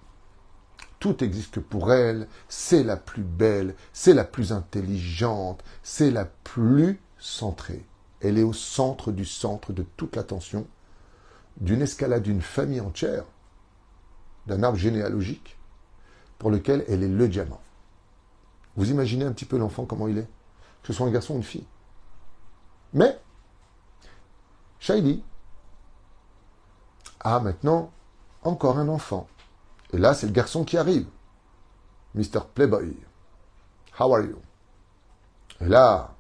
Tout 1.00 1.24
existe 1.24 1.60
pour 1.60 1.94
elle, 1.94 2.28
c'est 2.50 2.84
la 2.84 2.98
plus 2.98 3.24
belle, 3.24 3.76
c'est 3.94 4.14
la 4.14 4.24
plus 4.24 4.52
intelligente, 4.52 5.64
c'est 5.84 6.12
la 6.12 6.26
plus 6.26 7.00
centrée. 7.18 7.86
Elle 8.22 8.38
est 8.38 8.44
au 8.44 8.54
centre 8.54 9.12
du 9.12 9.26
centre 9.26 9.74
de 9.74 9.86
toute 9.96 10.16
l'attention, 10.16 10.68
d'une 11.58 11.82
escalade 11.82 12.24
d'une 12.24 12.42
famille 12.42 12.82
entière, 12.82 13.26
d'un 14.48 14.64
arbre 14.64 14.78
généalogique, 14.78 15.57
pour 16.38 16.52
lequel 16.52 16.86
elle 16.88 17.04
est 17.04 17.08
le 17.08 17.28
diamant. 17.28 17.62
Vous 18.76 18.92
imaginez 18.92 19.26
un 19.26 19.32
petit 19.32 19.46
peu 19.46 19.58
l'enfant, 19.58 19.86
comment 19.86 20.08
il 20.08 20.20
est? 20.20 20.30
Que 20.84 20.88
ce 20.88 20.94
soit 20.94 21.08
un 21.08 21.12
garçon 21.12 21.34
ou 21.34 21.38
une 21.38 21.44
fille. 21.44 21.66
Mais, 22.94 23.20
Shaili 24.80 25.24
a 27.20 27.40
maintenant 27.40 27.92
encore 28.44 28.78
un 28.78 28.88
enfant. 28.88 29.28
Et 29.94 29.98
là, 29.98 30.14
c'est 30.14 30.28
le 30.28 30.34
garçon 30.34 30.64
qui 30.64 30.78
arrive. 30.78 31.08
Mr. 32.16 32.42
Playboy. 32.54 32.96
How 34.00 34.14
are 34.14 34.22
you? 34.22 34.40
Et 35.62 35.68
là, 35.68 36.14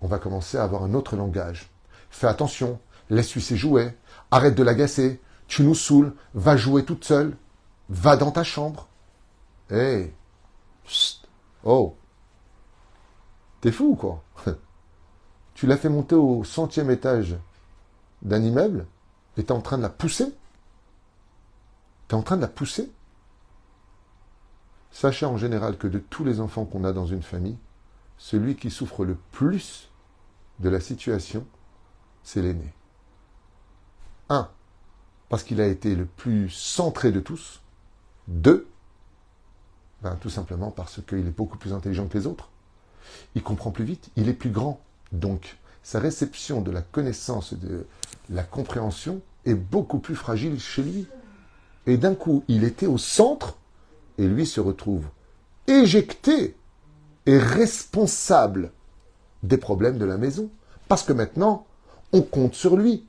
on 0.00 0.08
va 0.08 0.18
commencer 0.18 0.58
à 0.58 0.64
avoir 0.64 0.82
un 0.82 0.94
autre 0.94 1.16
langage. 1.16 1.70
Fais 2.10 2.26
attention, 2.26 2.80
laisse-lui 3.08 3.40
ses 3.40 3.56
jouets, 3.56 3.96
arrête 4.30 4.54
de 4.54 4.62
l'agacer, 4.62 5.20
tu 5.46 5.62
nous 5.62 5.74
saoules, 5.74 6.14
va 6.34 6.56
jouer 6.56 6.84
toute 6.84 7.04
seule, 7.04 7.36
va 7.88 8.16
dans 8.16 8.30
ta 8.30 8.44
chambre. 8.44 8.88
Hé, 9.70 9.74
hey. 9.74 10.14
oh, 11.64 11.96
t'es 13.60 13.72
fou 13.72 13.90
ou 13.92 13.96
quoi 13.96 14.22
Tu 15.54 15.66
l'as 15.66 15.76
fait 15.76 15.88
monter 15.88 16.14
au 16.14 16.44
centième 16.44 16.90
étage 16.90 17.36
d'un 18.22 18.42
immeuble 18.42 18.86
et 19.36 19.44
t'es 19.44 19.52
en 19.52 19.60
train 19.60 19.78
de 19.78 19.82
la 19.82 19.88
pousser 19.88 20.34
T'es 22.08 22.14
en 22.14 22.22
train 22.22 22.36
de 22.36 22.42
la 22.42 22.48
pousser 22.48 22.92
Sachez 24.90 25.26
en 25.26 25.36
général 25.36 25.76
que 25.76 25.88
de 25.88 25.98
tous 25.98 26.24
les 26.24 26.40
enfants 26.40 26.64
qu'on 26.64 26.84
a 26.84 26.92
dans 26.92 27.06
une 27.06 27.22
famille, 27.22 27.58
celui 28.16 28.56
qui 28.56 28.70
souffre 28.70 29.04
le 29.04 29.16
plus 29.32 29.90
de 30.58 30.70
la 30.70 30.80
situation, 30.80 31.46
c'est 32.22 32.40
l'aîné. 32.40 32.72
Un, 34.30 34.48
parce 35.28 35.42
qu'il 35.42 35.60
a 35.60 35.66
été 35.66 35.94
le 35.94 36.06
plus 36.06 36.48
centré 36.48 37.12
de 37.12 37.20
tous. 37.20 37.60
Deux, 38.28 38.66
ben, 40.02 40.16
tout 40.20 40.30
simplement 40.30 40.70
parce 40.70 41.00
qu'il 41.06 41.26
est 41.26 41.36
beaucoup 41.36 41.58
plus 41.58 41.72
intelligent 41.72 42.06
que 42.06 42.18
les 42.18 42.26
autres. 42.26 42.48
Il 43.34 43.42
comprend 43.42 43.70
plus 43.70 43.84
vite, 43.84 44.10
il 44.16 44.28
est 44.28 44.34
plus 44.34 44.50
grand. 44.50 44.80
Donc, 45.12 45.56
sa 45.82 46.00
réception 46.00 46.60
de 46.60 46.70
la 46.70 46.82
connaissance, 46.82 47.54
de 47.54 47.86
la 48.28 48.42
compréhension 48.42 49.20
est 49.44 49.54
beaucoup 49.54 49.98
plus 49.98 50.16
fragile 50.16 50.58
chez 50.58 50.82
lui. 50.82 51.06
Et 51.86 51.96
d'un 51.96 52.14
coup, 52.14 52.42
il 52.48 52.64
était 52.64 52.86
au 52.86 52.98
centre 52.98 53.56
et 54.18 54.26
lui 54.26 54.46
se 54.46 54.60
retrouve 54.60 55.04
éjecté 55.68 56.56
et 57.26 57.38
responsable 57.38 58.72
des 59.42 59.58
problèmes 59.58 59.98
de 59.98 60.04
la 60.04 60.18
maison. 60.18 60.50
Parce 60.88 61.02
que 61.02 61.12
maintenant, 61.12 61.66
on 62.12 62.22
compte 62.22 62.54
sur 62.54 62.76
lui. 62.76 63.06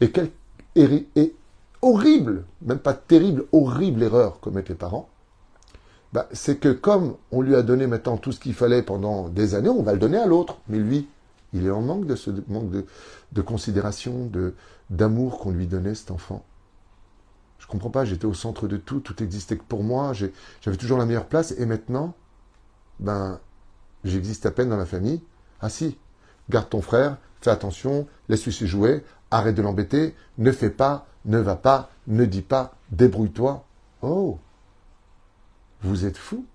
Et 0.00 0.10
quelle 0.10 0.30
et 0.76 1.34
horrible, 1.84 2.44
même 2.62 2.78
pas 2.78 2.94
terrible, 2.94 3.44
horrible 3.52 4.02
erreur 4.02 4.40
commettent 4.40 4.70
les 4.70 4.74
parents, 4.74 5.08
bah, 6.14 6.28
c'est 6.32 6.56
que 6.56 6.70
comme 6.70 7.16
on 7.30 7.42
lui 7.42 7.54
a 7.54 7.62
donné 7.62 7.86
maintenant 7.86 8.16
tout 8.16 8.32
ce 8.32 8.40
qu'il 8.40 8.54
fallait 8.54 8.82
pendant 8.82 9.28
des 9.28 9.54
années, 9.54 9.68
on 9.68 9.82
va 9.82 9.92
le 9.92 9.98
donner 9.98 10.16
à 10.16 10.26
l'autre. 10.26 10.58
Mais 10.68 10.78
lui, 10.78 11.08
il 11.52 11.66
est 11.66 11.70
en 11.70 11.82
manque 11.82 12.06
de 12.06 12.16
ce 12.16 12.30
manque 12.48 12.70
de, 12.70 13.42
considération, 13.42 14.26
de, 14.26 14.54
d'amour 14.90 15.38
qu'on 15.38 15.50
lui 15.50 15.66
donnait, 15.66 15.94
cet 15.94 16.10
enfant. 16.10 16.44
Je 17.58 17.66
comprends 17.66 17.90
pas, 17.90 18.04
j'étais 18.04 18.26
au 18.26 18.34
centre 18.34 18.66
de 18.66 18.76
tout, 18.76 19.00
tout 19.00 19.22
existait 19.22 19.56
que 19.56 19.64
pour 19.64 19.82
moi, 19.82 20.12
j'avais 20.12 20.76
toujours 20.76 20.98
la 20.98 21.06
meilleure 21.06 21.26
place, 21.26 21.52
et 21.58 21.66
maintenant, 21.66 22.14
ben, 23.00 23.40
j'existe 24.04 24.46
à 24.46 24.50
peine 24.50 24.68
dans 24.68 24.76
la 24.76 24.86
famille. 24.86 25.20
Ah 25.60 25.68
si, 25.68 25.98
garde 26.48 26.68
ton 26.70 26.80
frère, 26.80 27.18
fais 27.40 27.50
attention, 27.50 28.06
laisse-lui 28.28 28.52
se 28.52 28.64
jouer, 28.64 29.04
arrête 29.34 29.54
de 29.54 29.62
l'embêter, 29.62 30.14
ne 30.38 30.52
fais 30.52 30.70
pas, 30.70 31.06
ne 31.24 31.38
va 31.38 31.56
pas, 31.56 31.90
ne 32.06 32.24
dis 32.24 32.42
pas, 32.42 32.74
débrouille-toi. 32.90 33.64
Oh 34.02 34.38
Vous 35.82 36.04
êtes 36.04 36.16
fou 36.16 36.46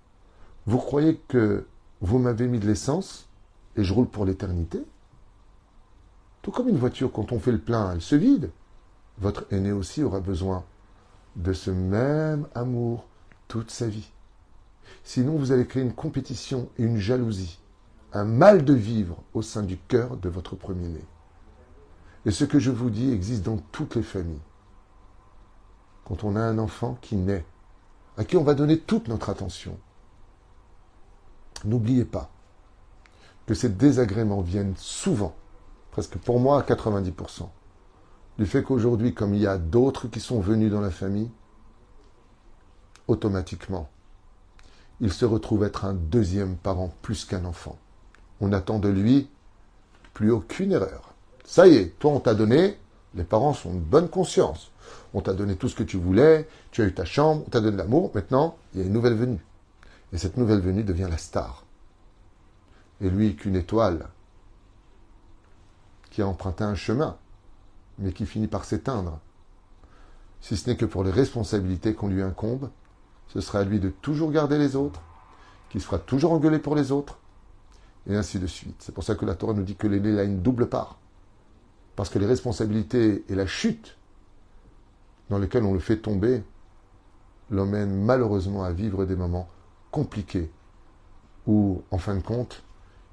Vous 0.66 0.78
croyez 0.78 1.16
que 1.28 1.66
vous 2.00 2.18
m'avez 2.18 2.46
mis 2.46 2.58
de 2.58 2.66
l'essence 2.66 3.28
et 3.76 3.84
je 3.84 3.92
roule 3.92 4.08
pour 4.08 4.24
l'éternité? 4.24 4.82
Tout 6.42 6.50
comme 6.50 6.68
une 6.68 6.78
voiture, 6.78 7.12
quand 7.12 7.32
on 7.32 7.38
fait 7.38 7.52
le 7.52 7.58
plein, 7.58 7.92
elle 7.92 8.00
se 8.00 8.16
vide. 8.16 8.50
Votre 9.18 9.44
aîné 9.50 9.72
aussi 9.72 10.02
aura 10.02 10.20
besoin 10.20 10.64
de 11.36 11.52
ce 11.52 11.70
même 11.70 12.46
amour 12.54 13.04
toute 13.46 13.70
sa 13.70 13.88
vie. 13.88 14.10
Sinon, 15.04 15.36
vous 15.36 15.52
allez 15.52 15.66
créer 15.66 15.82
une 15.82 15.92
compétition 15.92 16.70
et 16.78 16.84
une 16.84 16.96
jalousie, 16.96 17.60
un 18.14 18.24
mal 18.24 18.64
de 18.64 18.72
vivre 18.72 19.22
au 19.34 19.42
sein 19.42 19.62
du 19.62 19.76
cœur 19.76 20.16
de 20.16 20.30
votre 20.30 20.56
premier-né. 20.56 21.04
Et 22.26 22.30
ce 22.30 22.44
que 22.44 22.58
je 22.58 22.70
vous 22.70 22.90
dis 22.90 23.12
existe 23.12 23.42
dans 23.42 23.56
toutes 23.72 23.94
les 23.94 24.02
familles. 24.02 24.42
Quand 26.04 26.24
on 26.24 26.36
a 26.36 26.40
un 26.40 26.58
enfant 26.58 26.98
qui 27.00 27.16
naît, 27.16 27.44
à 28.16 28.24
qui 28.24 28.36
on 28.36 28.44
va 28.44 28.54
donner 28.54 28.78
toute 28.78 29.08
notre 29.08 29.30
attention, 29.30 29.78
n'oubliez 31.64 32.04
pas 32.04 32.30
que 33.46 33.54
ces 33.54 33.68
désagréments 33.68 34.42
viennent 34.42 34.76
souvent, 34.76 35.34
presque 35.90 36.18
pour 36.18 36.40
moi 36.40 36.60
à 36.60 36.62
90%, 36.62 37.48
du 38.38 38.46
fait 38.46 38.62
qu'aujourd'hui, 38.62 39.14
comme 39.14 39.34
il 39.34 39.40
y 39.40 39.46
a 39.46 39.58
d'autres 39.58 40.08
qui 40.08 40.20
sont 40.20 40.40
venus 40.40 40.70
dans 40.70 40.80
la 40.80 40.90
famille, 40.90 41.30
automatiquement, 43.08 43.88
il 45.00 45.12
se 45.12 45.24
retrouve 45.24 45.64
être 45.64 45.84
un 45.84 45.94
deuxième 45.94 46.56
parent 46.56 46.92
plus 47.02 47.24
qu'un 47.24 47.44
enfant. 47.44 47.78
On 48.40 48.52
attend 48.52 48.78
de 48.78 48.88
lui 48.88 49.30
plus 50.12 50.30
aucune 50.30 50.72
erreur. 50.72 51.09
Ça 51.50 51.66
y 51.66 51.74
est, 51.74 51.98
toi 51.98 52.12
on 52.12 52.20
t'a 52.20 52.36
donné, 52.36 52.78
les 53.16 53.24
parents 53.24 53.54
sont 53.54 53.74
de 53.74 53.80
bonne 53.80 54.08
conscience. 54.08 54.70
On 55.12 55.20
t'a 55.20 55.34
donné 55.34 55.56
tout 55.56 55.68
ce 55.68 55.74
que 55.74 55.82
tu 55.82 55.96
voulais, 55.96 56.46
tu 56.70 56.80
as 56.80 56.84
eu 56.84 56.94
ta 56.94 57.04
chambre, 57.04 57.42
on 57.44 57.50
t'a 57.50 57.60
donné 57.60 57.76
l'amour, 57.76 58.12
maintenant 58.14 58.56
il 58.72 58.78
y 58.78 58.82
a 58.84 58.86
une 58.86 58.92
nouvelle 58.92 59.16
venue. 59.16 59.44
Et 60.12 60.18
cette 60.18 60.36
nouvelle 60.36 60.60
venue 60.60 60.84
devient 60.84 61.08
la 61.10 61.18
star. 61.18 61.64
Et 63.00 63.10
lui 63.10 63.34
qu'une 63.34 63.56
étoile 63.56 64.06
qui 66.12 66.22
a 66.22 66.28
emprunté 66.28 66.62
un 66.62 66.76
chemin, 66.76 67.16
mais 67.98 68.12
qui 68.12 68.26
finit 68.26 68.46
par 68.46 68.64
s'éteindre. 68.64 69.18
Si 70.40 70.56
ce 70.56 70.70
n'est 70.70 70.76
que 70.76 70.86
pour 70.86 71.02
les 71.02 71.10
responsabilités 71.10 71.94
qu'on 71.94 72.06
lui 72.06 72.22
incombe, 72.22 72.70
ce 73.26 73.40
sera 73.40 73.58
à 73.58 73.64
lui 73.64 73.80
de 73.80 73.88
toujours 73.88 74.30
garder 74.30 74.56
les 74.56 74.76
autres, 74.76 75.02
qu'il 75.68 75.80
se 75.80 75.86
fera 75.86 75.98
toujours 75.98 76.30
engueuler 76.30 76.60
pour 76.60 76.76
les 76.76 76.92
autres, 76.92 77.18
et 78.08 78.14
ainsi 78.14 78.38
de 78.38 78.46
suite. 78.46 78.76
C'est 78.78 78.94
pour 78.94 79.02
ça 79.02 79.16
que 79.16 79.26
la 79.26 79.34
Torah 79.34 79.52
nous 79.52 79.64
dit 79.64 79.74
que 79.74 79.88
l'aîné 79.88 80.16
a 80.16 80.22
une 80.22 80.42
double 80.42 80.68
part. 80.68 80.99
Parce 82.00 82.08
que 82.08 82.18
les 82.18 82.24
responsabilités 82.24 83.26
et 83.28 83.34
la 83.34 83.44
chute 83.44 83.98
dans 85.28 85.36
lesquelles 85.36 85.64
on 85.64 85.74
le 85.74 85.80
fait 85.80 85.98
tomber 85.98 86.42
l'emmènent 87.50 87.94
malheureusement 87.94 88.64
à 88.64 88.72
vivre 88.72 89.04
des 89.04 89.16
moments 89.16 89.50
compliqués 89.90 90.50
où, 91.46 91.82
en 91.90 91.98
fin 91.98 92.14
de 92.16 92.22
compte, 92.22 92.64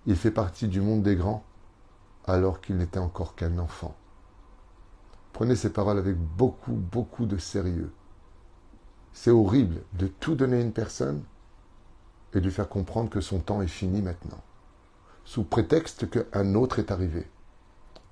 il 0.06 0.16
fait 0.16 0.32
partie 0.32 0.70
du 0.70 0.80
monde 0.80 1.04
des 1.04 1.18
grands 1.18 1.44
alors 2.28 2.62
qu'il 2.62 2.78
n'était 2.78 2.98
encore 2.98 3.36
qu'un 3.36 3.58
enfant. 3.58 3.94
Prenez 5.34 5.58
ces 5.58 5.74
paroles 5.74 5.98
avec 5.98 6.16
beaucoup, 6.16 6.72
beaucoup 6.72 7.26
de 7.26 7.38
sérieux. 7.38 7.92
C'est 9.12 9.32
horrible 9.32 9.82
de 9.96 10.08
tout 10.08 10.36
donner 10.36 10.60
à 10.60 10.62
une 10.62 10.72
personne 10.72 11.24
et 12.34 12.40
de 12.40 12.46
lui 12.46 12.54
faire 12.54 12.70
comprendre 12.70 13.10
que 13.10 13.20
son 13.20 13.40
temps 13.40 13.62
est 13.62 13.68
fini 13.68 14.02
maintenant, 14.02 14.42
sous 15.26 15.44
prétexte 15.44 16.10
qu'un 16.10 16.56
autre 16.56 16.80
est 16.80 16.90
arrivé. 16.90 17.28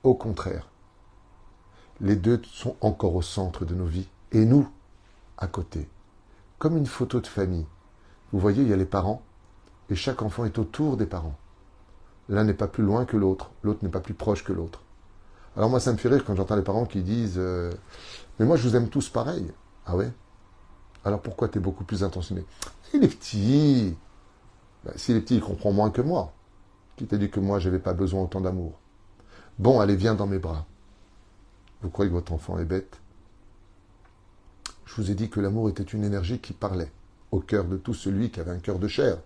Au 0.05 0.13
contraire, 0.13 0.69
les 1.99 2.15
deux 2.15 2.39
sont 2.43 2.75
encore 2.79 3.15
au 3.15 3.23
centre 3.23 3.65
de 3.65 3.73
nos 3.73 3.87
vies 3.87 4.07
et 4.33 4.45
nous, 4.45 4.69
à 5.35 5.47
côté, 5.47 5.89
comme 6.59 6.77
une 6.77 6.85
photo 6.85 7.19
de 7.19 7.25
famille. 7.25 7.65
Vous 8.31 8.37
voyez, 8.37 8.61
il 8.61 8.69
y 8.69 8.73
a 8.73 8.77
les 8.77 8.85
parents 8.85 9.23
et 9.89 9.95
chaque 9.95 10.21
enfant 10.21 10.45
est 10.45 10.59
autour 10.59 10.95
des 10.95 11.07
parents. 11.07 11.33
L'un 12.29 12.43
n'est 12.43 12.53
pas 12.53 12.67
plus 12.67 12.83
loin 12.83 13.05
que 13.05 13.17
l'autre, 13.17 13.49
l'autre 13.63 13.79
n'est 13.81 13.89
pas 13.89 13.99
plus 13.99 14.13
proche 14.13 14.43
que 14.43 14.53
l'autre. 14.53 14.83
Alors 15.57 15.71
moi, 15.71 15.79
ça 15.79 15.91
me 15.91 15.97
fait 15.97 16.09
rire 16.09 16.23
quand 16.23 16.35
j'entends 16.35 16.55
les 16.55 16.61
parents 16.61 16.85
qui 16.85 17.01
disent 17.01 17.39
euh, 17.39 17.73
Mais 18.37 18.45
moi, 18.45 18.57
je 18.57 18.69
vous 18.69 18.75
aime 18.75 18.89
tous 18.89 19.09
pareil. 19.09 19.51
Ah 19.87 19.95
ouais? 19.95 20.13
Alors 21.03 21.23
pourquoi 21.23 21.49
tu 21.49 21.57
es 21.57 21.61
beaucoup 21.61 21.83
plus 21.83 22.03
intentionné? 22.03 22.45
Il 22.93 23.03
est 23.03 23.07
petit. 23.07 23.97
Ben, 24.83 24.93
S'il 24.97 25.15
est 25.15 25.21
petit, 25.21 25.37
il 25.37 25.41
comprend 25.41 25.71
moins 25.71 25.89
que 25.89 26.03
moi. 26.03 26.31
Qui 26.95 27.07
t'a 27.07 27.17
dit 27.17 27.31
que 27.31 27.39
moi, 27.39 27.57
je 27.57 27.69
n'avais 27.69 27.81
pas 27.81 27.93
besoin 27.93 28.21
autant 28.21 28.41
d'amour 28.41 28.79
Bon, 29.57 29.79
allez, 29.79 29.95
viens 29.95 30.15
dans 30.15 30.27
mes 30.27 30.39
bras. 30.39 30.65
Vous 31.81 31.89
croyez 31.89 32.09
que 32.09 32.15
votre 32.15 32.33
enfant 32.33 32.59
est 32.59 32.65
bête? 32.65 32.99
Je 34.85 34.95
vous 34.95 35.11
ai 35.11 35.15
dit 35.15 35.29
que 35.29 35.39
l'amour 35.39 35.69
était 35.69 35.83
une 35.83 36.03
énergie 36.03 36.39
qui 36.39 36.53
parlait 36.53 36.91
au 37.31 37.39
cœur 37.39 37.65
de 37.65 37.77
tout 37.77 37.93
celui 37.93 38.31
qui 38.31 38.39
avait 38.39 38.51
un 38.51 38.59
cœur 38.59 38.79
de 38.79 38.87
chair. 38.87 39.17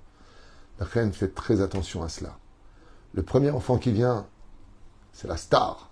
La 0.79 0.85
reine 0.85 1.13
fait 1.13 1.33
très 1.33 1.61
attention 1.61 2.03
à 2.03 2.09
cela. 2.09 2.37
Le 3.13 3.23
premier 3.23 3.49
enfant 3.49 3.77
qui 3.77 3.91
vient, 3.91 4.27
c'est 5.13 5.27
la 5.27 5.37
star. 5.37 5.89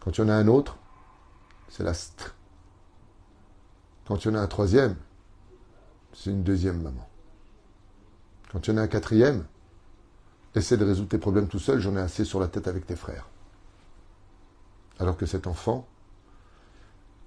Quand 0.00 0.16
il 0.16 0.20
y 0.20 0.24
en 0.24 0.28
a 0.28 0.34
un 0.34 0.48
autre, 0.48 0.76
c'est 1.68 1.82
la 1.82 1.94
st. 1.94 2.34
Quand 4.06 4.24
il 4.24 4.28
y 4.28 4.30
en 4.30 4.34
a 4.34 4.40
un 4.40 4.46
troisième, 4.46 4.96
c'est 6.12 6.30
une 6.30 6.42
deuxième 6.42 6.80
maman. 6.80 7.08
Quand 8.52 8.66
il 8.66 8.70
y 8.70 8.74
en 8.74 8.78
a 8.78 8.82
un 8.82 8.88
quatrième, 8.88 9.46
essaie 10.58 10.76
de 10.76 10.84
résoudre 10.84 11.08
tes 11.08 11.18
problèmes 11.18 11.48
tout 11.48 11.58
seul, 11.58 11.80
j'en 11.80 11.96
ai 11.96 12.00
assez 12.00 12.24
sur 12.24 12.40
la 12.40 12.48
tête 12.48 12.68
avec 12.68 12.86
tes 12.86 12.96
frères. 12.96 13.26
Alors 14.98 15.16
que 15.16 15.26
cet 15.26 15.46
enfant 15.46 15.86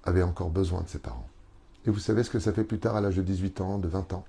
avait 0.04 0.22
encore 0.22 0.50
besoin 0.50 0.82
de 0.82 0.88
ses 0.88 0.98
parents. 0.98 1.28
Et 1.84 1.90
vous 1.90 1.98
savez 1.98 2.22
ce 2.22 2.30
que 2.30 2.38
ça 2.38 2.52
fait 2.52 2.64
plus 2.64 2.78
tard 2.78 2.96
à 2.96 3.00
l'âge 3.00 3.16
de 3.16 3.22
18 3.22 3.60
ans, 3.60 3.78
de 3.78 3.88
20 3.88 4.12
ans? 4.12 4.24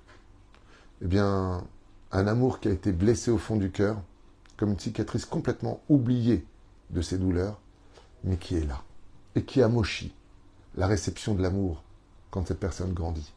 Eh 1.02 1.06
bien, 1.06 1.64
un 2.12 2.26
amour 2.26 2.60
qui 2.60 2.68
a 2.68 2.72
été 2.72 2.92
blessé 2.92 3.30
au 3.30 3.38
fond 3.38 3.56
du 3.56 3.70
cœur, 3.70 4.00
comme 4.56 4.70
une 4.70 4.78
cicatrice 4.78 5.24
complètement 5.24 5.80
oubliée 5.88 6.46
de 6.90 7.00
ses 7.00 7.18
douleurs, 7.18 7.60
mais 8.24 8.36
qui 8.36 8.56
est 8.56 8.64
là, 8.64 8.82
et 9.34 9.44
qui 9.44 9.62
amochit 9.62 10.14
la 10.76 10.86
réception 10.86 11.34
de 11.34 11.42
l'amour 11.42 11.82
quand 12.30 12.46
cette 12.46 12.60
personne 12.60 12.92
grandit. 12.92 13.32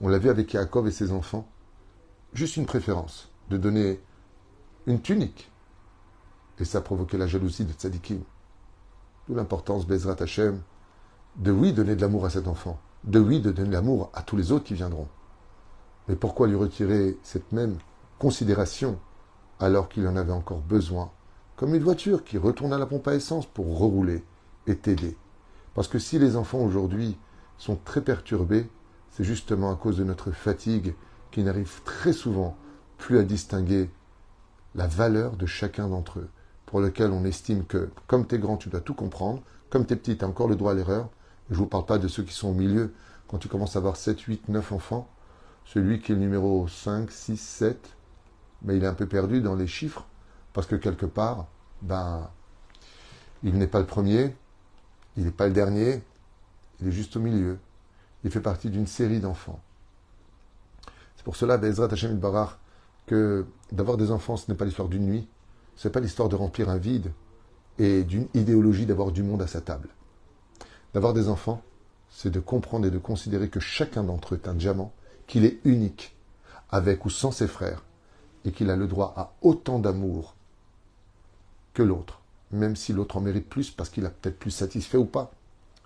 On 0.00 0.08
l'a 0.08 0.18
vu 0.18 0.28
avec 0.28 0.52
Yaakov 0.52 0.86
et 0.86 0.92
ses 0.92 1.12
enfants, 1.12 1.48
juste 2.32 2.56
une 2.56 2.66
préférence 2.66 3.30
de 3.50 3.56
donner 3.56 4.00
une 4.88 5.02
tunique, 5.02 5.50
et 6.58 6.64
ça 6.64 6.78
a 6.78 6.80
provoqué 6.80 7.18
la 7.18 7.26
jalousie 7.26 7.66
de 7.66 7.72
Tzadikim. 7.72 8.20
D'où 9.28 9.34
l'importance, 9.34 9.86
Bezrat 9.86 10.16
Hashem, 10.20 10.62
de 11.36 11.52
oui 11.52 11.74
donner 11.74 11.94
de 11.94 12.00
l'amour 12.00 12.24
à 12.24 12.30
cet 12.30 12.48
enfant, 12.48 12.80
de 13.04 13.20
oui 13.20 13.40
de 13.40 13.52
donner 13.52 13.68
de 13.68 13.74
l'amour 13.74 14.10
à 14.14 14.22
tous 14.22 14.36
les 14.36 14.50
autres 14.50 14.64
qui 14.64 14.72
viendront. 14.72 15.06
Mais 16.08 16.16
pourquoi 16.16 16.48
lui 16.48 16.56
retirer 16.56 17.18
cette 17.22 17.52
même 17.52 17.76
considération 18.18 18.98
alors 19.60 19.90
qu'il 19.90 20.08
en 20.08 20.16
avait 20.16 20.32
encore 20.32 20.60
besoin, 20.60 21.10
comme 21.56 21.74
une 21.74 21.84
voiture 21.84 22.24
qui 22.24 22.38
retourne 22.38 22.72
à 22.72 22.78
la 22.78 22.86
pompe 22.86 23.08
à 23.08 23.14
essence 23.14 23.44
pour 23.44 23.78
rerouler 23.78 24.24
et 24.66 24.76
t'aider. 24.76 25.18
Parce 25.74 25.88
que 25.88 25.98
si 25.98 26.18
les 26.18 26.34
enfants 26.34 26.60
aujourd'hui 26.60 27.18
sont 27.58 27.76
très 27.76 28.00
perturbés, 28.00 28.66
c'est 29.10 29.24
justement 29.24 29.70
à 29.70 29.76
cause 29.76 29.98
de 29.98 30.04
notre 30.04 30.30
fatigue 30.30 30.94
qui 31.30 31.42
n'arrive 31.42 31.82
très 31.84 32.14
souvent 32.14 32.56
plus 32.96 33.18
à 33.18 33.22
distinguer 33.22 33.90
la 34.74 34.86
valeur 34.86 35.36
de 35.36 35.46
chacun 35.46 35.88
d'entre 35.88 36.20
eux, 36.20 36.28
pour 36.66 36.80
lequel 36.80 37.10
on 37.10 37.24
estime 37.24 37.64
que, 37.64 37.90
comme 38.06 38.26
tu 38.26 38.34
es 38.34 38.38
grand, 38.38 38.56
tu 38.56 38.68
dois 38.68 38.80
tout 38.80 38.94
comprendre, 38.94 39.42
comme 39.70 39.86
tu 39.86 39.94
es 39.94 39.96
petit, 39.96 40.16
tu 40.16 40.24
as 40.24 40.28
encore 40.28 40.48
le 40.48 40.56
droit 40.56 40.72
à 40.72 40.74
l'erreur. 40.74 41.08
Je 41.48 41.54
ne 41.54 41.58
vous 41.58 41.66
parle 41.66 41.86
pas 41.86 41.98
de 41.98 42.08
ceux 42.08 42.22
qui 42.22 42.34
sont 42.34 42.48
au 42.48 42.54
milieu, 42.54 42.92
quand 43.26 43.38
tu 43.38 43.48
commences 43.48 43.76
à 43.76 43.78
avoir 43.78 43.96
7, 43.96 44.20
8, 44.20 44.48
9 44.48 44.72
enfants, 44.72 45.08
celui 45.64 46.00
qui 46.00 46.12
est 46.12 46.14
le 46.14 46.20
numéro 46.20 46.66
5, 46.68 47.10
6, 47.10 47.36
7, 47.36 47.96
mais 48.62 48.76
il 48.76 48.84
est 48.84 48.88
un 48.88 48.94
peu 48.94 49.06
perdu 49.06 49.40
dans 49.40 49.54
les 49.54 49.66
chiffres, 49.66 50.06
parce 50.52 50.66
que 50.66 50.76
quelque 50.76 51.06
part, 51.06 51.46
ben, 51.82 52.28
il 53.42 53.56
n'est 53.56 53.66
pas 53.66 53.80
le 53.80 53.86
premier, 53.86 54.34
il 55.16 55.24
n'est 55.24 55.30
pas 55.30 55.46
le 55.46 55.52
dernier, 55.52 56.02
il 56.80 56.88
est 56.88 56.92
juste 56.92 57.16
au 57.16 57.20
milieu. 57.20 57.58
Il 58.24 58.30
fait 58.30 58.40
partie 58.40 58.70
d'une 58.70 58.86
série 58.86 59.20
d'enfants. 59.20 59.60
C'est 61.16 61.24
pour 61.24 61.36
cela, 61.36 61.56
Bezrat 61.56 61.92
Hashem 61.92 62.16
Barar, 62.18 62.58
que 63.08 63.46
d'avoir 63.72 63.96
des 63.96 64.12
enfants, 64.12 64.36
ce 64.36 64.48
n'est 64.48 64.56
pas 64.56 64.64
l'histoire 64.64 64.88
d'une 64.88 65.06
nuit, 65.06 65.26
ce 65.74 65.88
n'est 65.88 65.92
pas 65.92 66.00
l'histoire 66.00 66.28
de 66.28 66.36
remplir 66.36 66.68
un 66.68 66.78
vide 66.78 67.10
et 67.78 68.04
d'une 68.04 68.28
idéologie 68.34 68.86
d'avoir 68.86 69.10
du 69.10 69.22
monde 69.22 69.42
à 69.42 69.46
sa 69.48 69.60
table. 69.60 69.88
D'avoir 70.94 71.12
des 71.12 71.28
enfants, 71.28 71.62
c'est 72.10 72.30
de 72.30 72.40
comprendre 72.40 72.86
et 72.86 72.90
de 72.90 72.98
considérer 72.98 73.48
que 73.48 73.60
chacun 73.60 74.04
d'entre 74.04 74.34
eux 74.34 74.40
est 74.42 74.48
un 74.48 74.54
diamant, 74.54 74.92
qu'il 75.26 75.44
est 75.44 75.58
unique, 75.64 76.16
avec 76.70 77.04
ou 77.04 77.10
sans 77.10 77.32
ses 77.32 77.48
frères, 77.48 77.84
et 78.44 78.52
qu'il 78.52 78.70
a 78.70 78.76
le 78.76 78.86
droit 78.86 79.12
à 79.16 79.32
autant 79.42 79.78
d'amour 79.78 80.34
que 81.74 81.82
l'autre, 81.82 82.20
même 82.50 82.76
si 82.76 82.92
l'autre 82.92 83.16
en 83.16 83.20
mérite 83.20 83.48
plus 83.48 83.70
parce 83.70 83.90
qu'il 83.90 84.06
a 84.06 84.10
peut-être 84.10 84.38
plus 84.38 84.50
satisfait 84.50 84.98
ou 84.98 85.04
pas. 85.04 85.32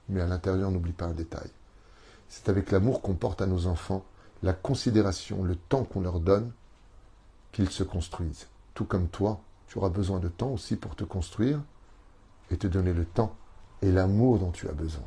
Mais 0.09 0.21
à 0.21 0.27
l'intérieur, 0.27 0.71
n'oublie 0.71 0.93
pas 0.93 1.07
un 1.07 1.15
détail. 1.15 1.49
C'est 2.29 2.49
avec 2.49 2.71
l'amour 2.71 3.03
qu'on 3.03 3.15
porte 3.15 3.43
à 3.43 3.47
nos 3.47 3.67
enfants, 3.67 4.05
la 4.43 4.53
considération, 4.53 5.45
le 5.45 5.57
temps 5.57 5.85
qu'on 5.85 6.01
leur 6.01 6.21
donne, 6.21 6.51
qu'ils 7.53 7.71
se 7.71 7.83
construisent. 7.83 8.49
Tout 8.75 8.85
comme 8.85 9.09
toi, 9.09 9.41
tu 9.67 9.79
auras 9.79 9.91
besoin 9.91 10.19
de 10.19 10.29
temps 10.29 10.51
aussi 10.51 10.77
pour 10.77 10.97
te 10.97 11.05
construire 11.05 11.61
et 12.51 12.57
te 12.57 12.67
donner 12.67 12.93
le 12.93 13.05
temps 13.05 13.35
et 13.83 13.93
l'amour 13.93 14.39
dont 14.39 14.51
tu 14.51 14.69
as 14.69 14.73
besoin. 14.73 15.05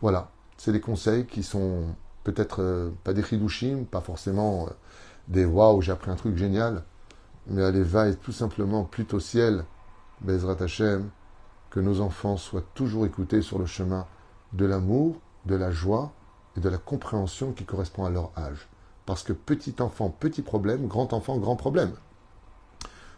Voilà, 0.00 0.30
c'est 0.56 0.72
des 0.72 0.80
conseils 0.80 1.26
qui 1.26 1.42
sont 1.42 1.94
peut-être 2.24 2.62
euh, 2.62 2.90
pas 3.04 3.12
des 3.12 3.22
chidushim, 3.22 3.84
pas 3.84 4.00
forcément 4.00 4.66
euh, 4.66 4.70
des 5.28 5.44
waouh, 5.44 5.80
j'ai 5.82 5.92
appris 5.92 6.10
un 6.10 6.16
truc 6.16 6.36
génial, 6.36 6.84
mais 7.48 7.62
allez, 7.62 7.82
va 7.82 8.08
et 8.08 8.16
tout 8.16 8.32
simplement 8.32 8.84
plutôt 8.84 9.20
ciel, 9.20 9.64
Bezrat 10.20 10.62
Hashem, 10.62 11.10
que 11.70 11.80
nos 11.80 12.00
enfants 12.00 12.36
soient 12.36 12.64
toujours 12.74 13.06
écoutés 13.06 13.42
sur 13.42 13.58
le 13.58 13.66
chemin 13.66 14.06
de 14.52 14.66
l'amour, 14.66 15.16
de 15.46 15.54
la 15.54 15.70
joie 15.70 16.12
et 16.56 16.60
de 16.60 16.68
la 16.68 16.78
compréhension 16.78 17.52
qui 17.52 17.64
correspond 17.64 18.04
à 18.04 18.10
leur 18.10 18.30
âge. 18.36 18.68
Parce 19.08 19.22
que 19.22 19.32
petit 19.32 19.76
enfant, 19.80 20.10
petit 20.10 20.42
problème, 20.42 20.86
grand 20.86 21.14
enfant, 21.14 21.38
grand 21.38 21.56
problème. 21.56 21.92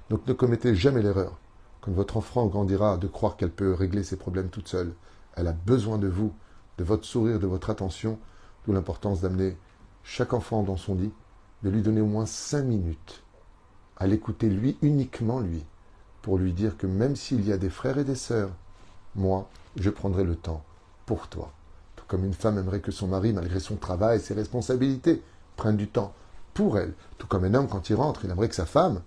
Donc 0.08 0.24
ne 0.28 0.32
commettez 0.32 0.72
jamais 0.72 1.02
l'erreur, 1.02 1.40
quand 1.80 1.90
votre 1.90 2.16
enfant 2.16 2.46
grandira, 2.46 2.96
de 2.96 3.08
croire 3.08 3.36
qu'elle 3.36 3.50
peut 3.50 3.74
régler 3.74 4.04
ses 4.04 4.14
problèmes 4.14 4.50
toute 4.50 4.68
seule. 4.68 4.94
Elle 5.34 5.48
a 5.48 5.52
besoin 5.52 5.98
de 5.98 6.06
vous, 6.06 6.32
de 6.78 6.84
votre 6.84 7.04
sourire, 7.04 7.40
de 7.40 7.48
votre 7.48 7.70
attention, 7.70 8.20
d'où 8.64 8.72
l'importance 8.72 9.20
d'amener 9.20 9.56
chaque 10.04 10.32
enfant 10.32 10.62
dans 10.62 10.76
son 10.76 10.94
lit 10.94 11.12
de 11.64 11.70
lui 11.70 11.82
donner 11.82 12.02
au 12.02 12.06
moins 12.06 12.24
cinq 12.24 12.62
minutes 12.62 13.24
à 13.96 14.06
l'écouter 14.06 14.48
lui, 14.48 14.78
uniquement 14.82 15.40
lui, 15.40 15.64
pour 16.22 16.38
lui 16.38 16.52
dire 16.52 16.76
que 16.76 16.86
même 16.86 17.16
s'il 17.16 17.44
y 17.44 17.52
a 17.52 17.58
des 17.58 17.68
frères 17.68 17.98
et 17.98 18.04
des 18.04 18.14
sœurs, 18.14 18.52
moi, 19.16 19.50
je 19.74 19.90
prendrai 19.90 20.22
le 20.22 20.36
temps 20.36 20.62
pour 21.04 21.26
toi. 21.26 21.52
Tout 21.96 22.04
comme 22.06 22.24
une 22.24 22.32
femme 22.32 22.58
aimerait 22.58 22.78
que 22.78 22.92
son 22.92 23.08
mari, 23.08 23.32
malgré 23.32 23.58
son 23.58 23.74
travail 23.74 24.20
ses 24.20 24.34
responsabilités, 24.34 25.20
prenne 25.60 25.76
du 25.76 25.88
temps 25.88 26.14
pour 26.54 26.78
elle. 26.78 26.94
Tout 27.18 27.26
comme 27.26 27.44
un 27.44 27.52
homme, 27.52 27.68
quand 27.68 27.90
il 27.90 27.94
rentre, 27.94 28.24
il 28.24 28.30
aimerait 28.30 28.48
que 28.48 28.54
sa 28.54 28.64
femme 28.64 29.02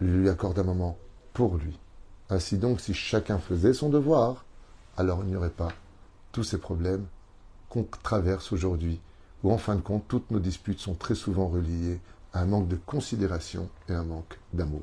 lui 0.00 0.28
accorde 0.28 0.58
un 0.58 0.64
moment 0.64 0.98
pour 1.32 1.56
lui. 1.56 1.78
Ainsi 2.28 2.58
donc, 2.58 2.80
si 2.80 2.92
chacun 2.92 3.38
faisait 3.38 3.72
son 3.72 3.88
devoir, 3.88 4.44
alors 4.98 5.20
il 5.22 5.30
n'y 5.30 5.36
aurait 5.36 5.48
pas 5.48 5.72
tous 6.30 6.44
ces 6.44 6.58
problèmes 6.58 7.06
qu'on 7.70 7.86
traverse 8.02 8.52
aujourd'hui 8.52 9.00
où 9.42 9.50
en 9.50 9.58
fin 9.58 9.76
de 9.76 9.80
compte, 9.80 10.04
toutes 10.08 10.30
nos 10.30 10.38
disputes 10.38 10.78
sont 10.78 10.94
très 10.94 11.14
souvent 11.14 11.48
reliées 11.48 12.00
à 12.34 12.42
un 12.42 12.46
manque 12.46 12.68
de 12.68 12.76
considération 12.76 13.68
et 13.88 13.94
un 13.94 14.04
manque 14.04 14.38
d'amour. 14.52 14.82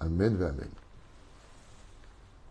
Amen 0.00 0.36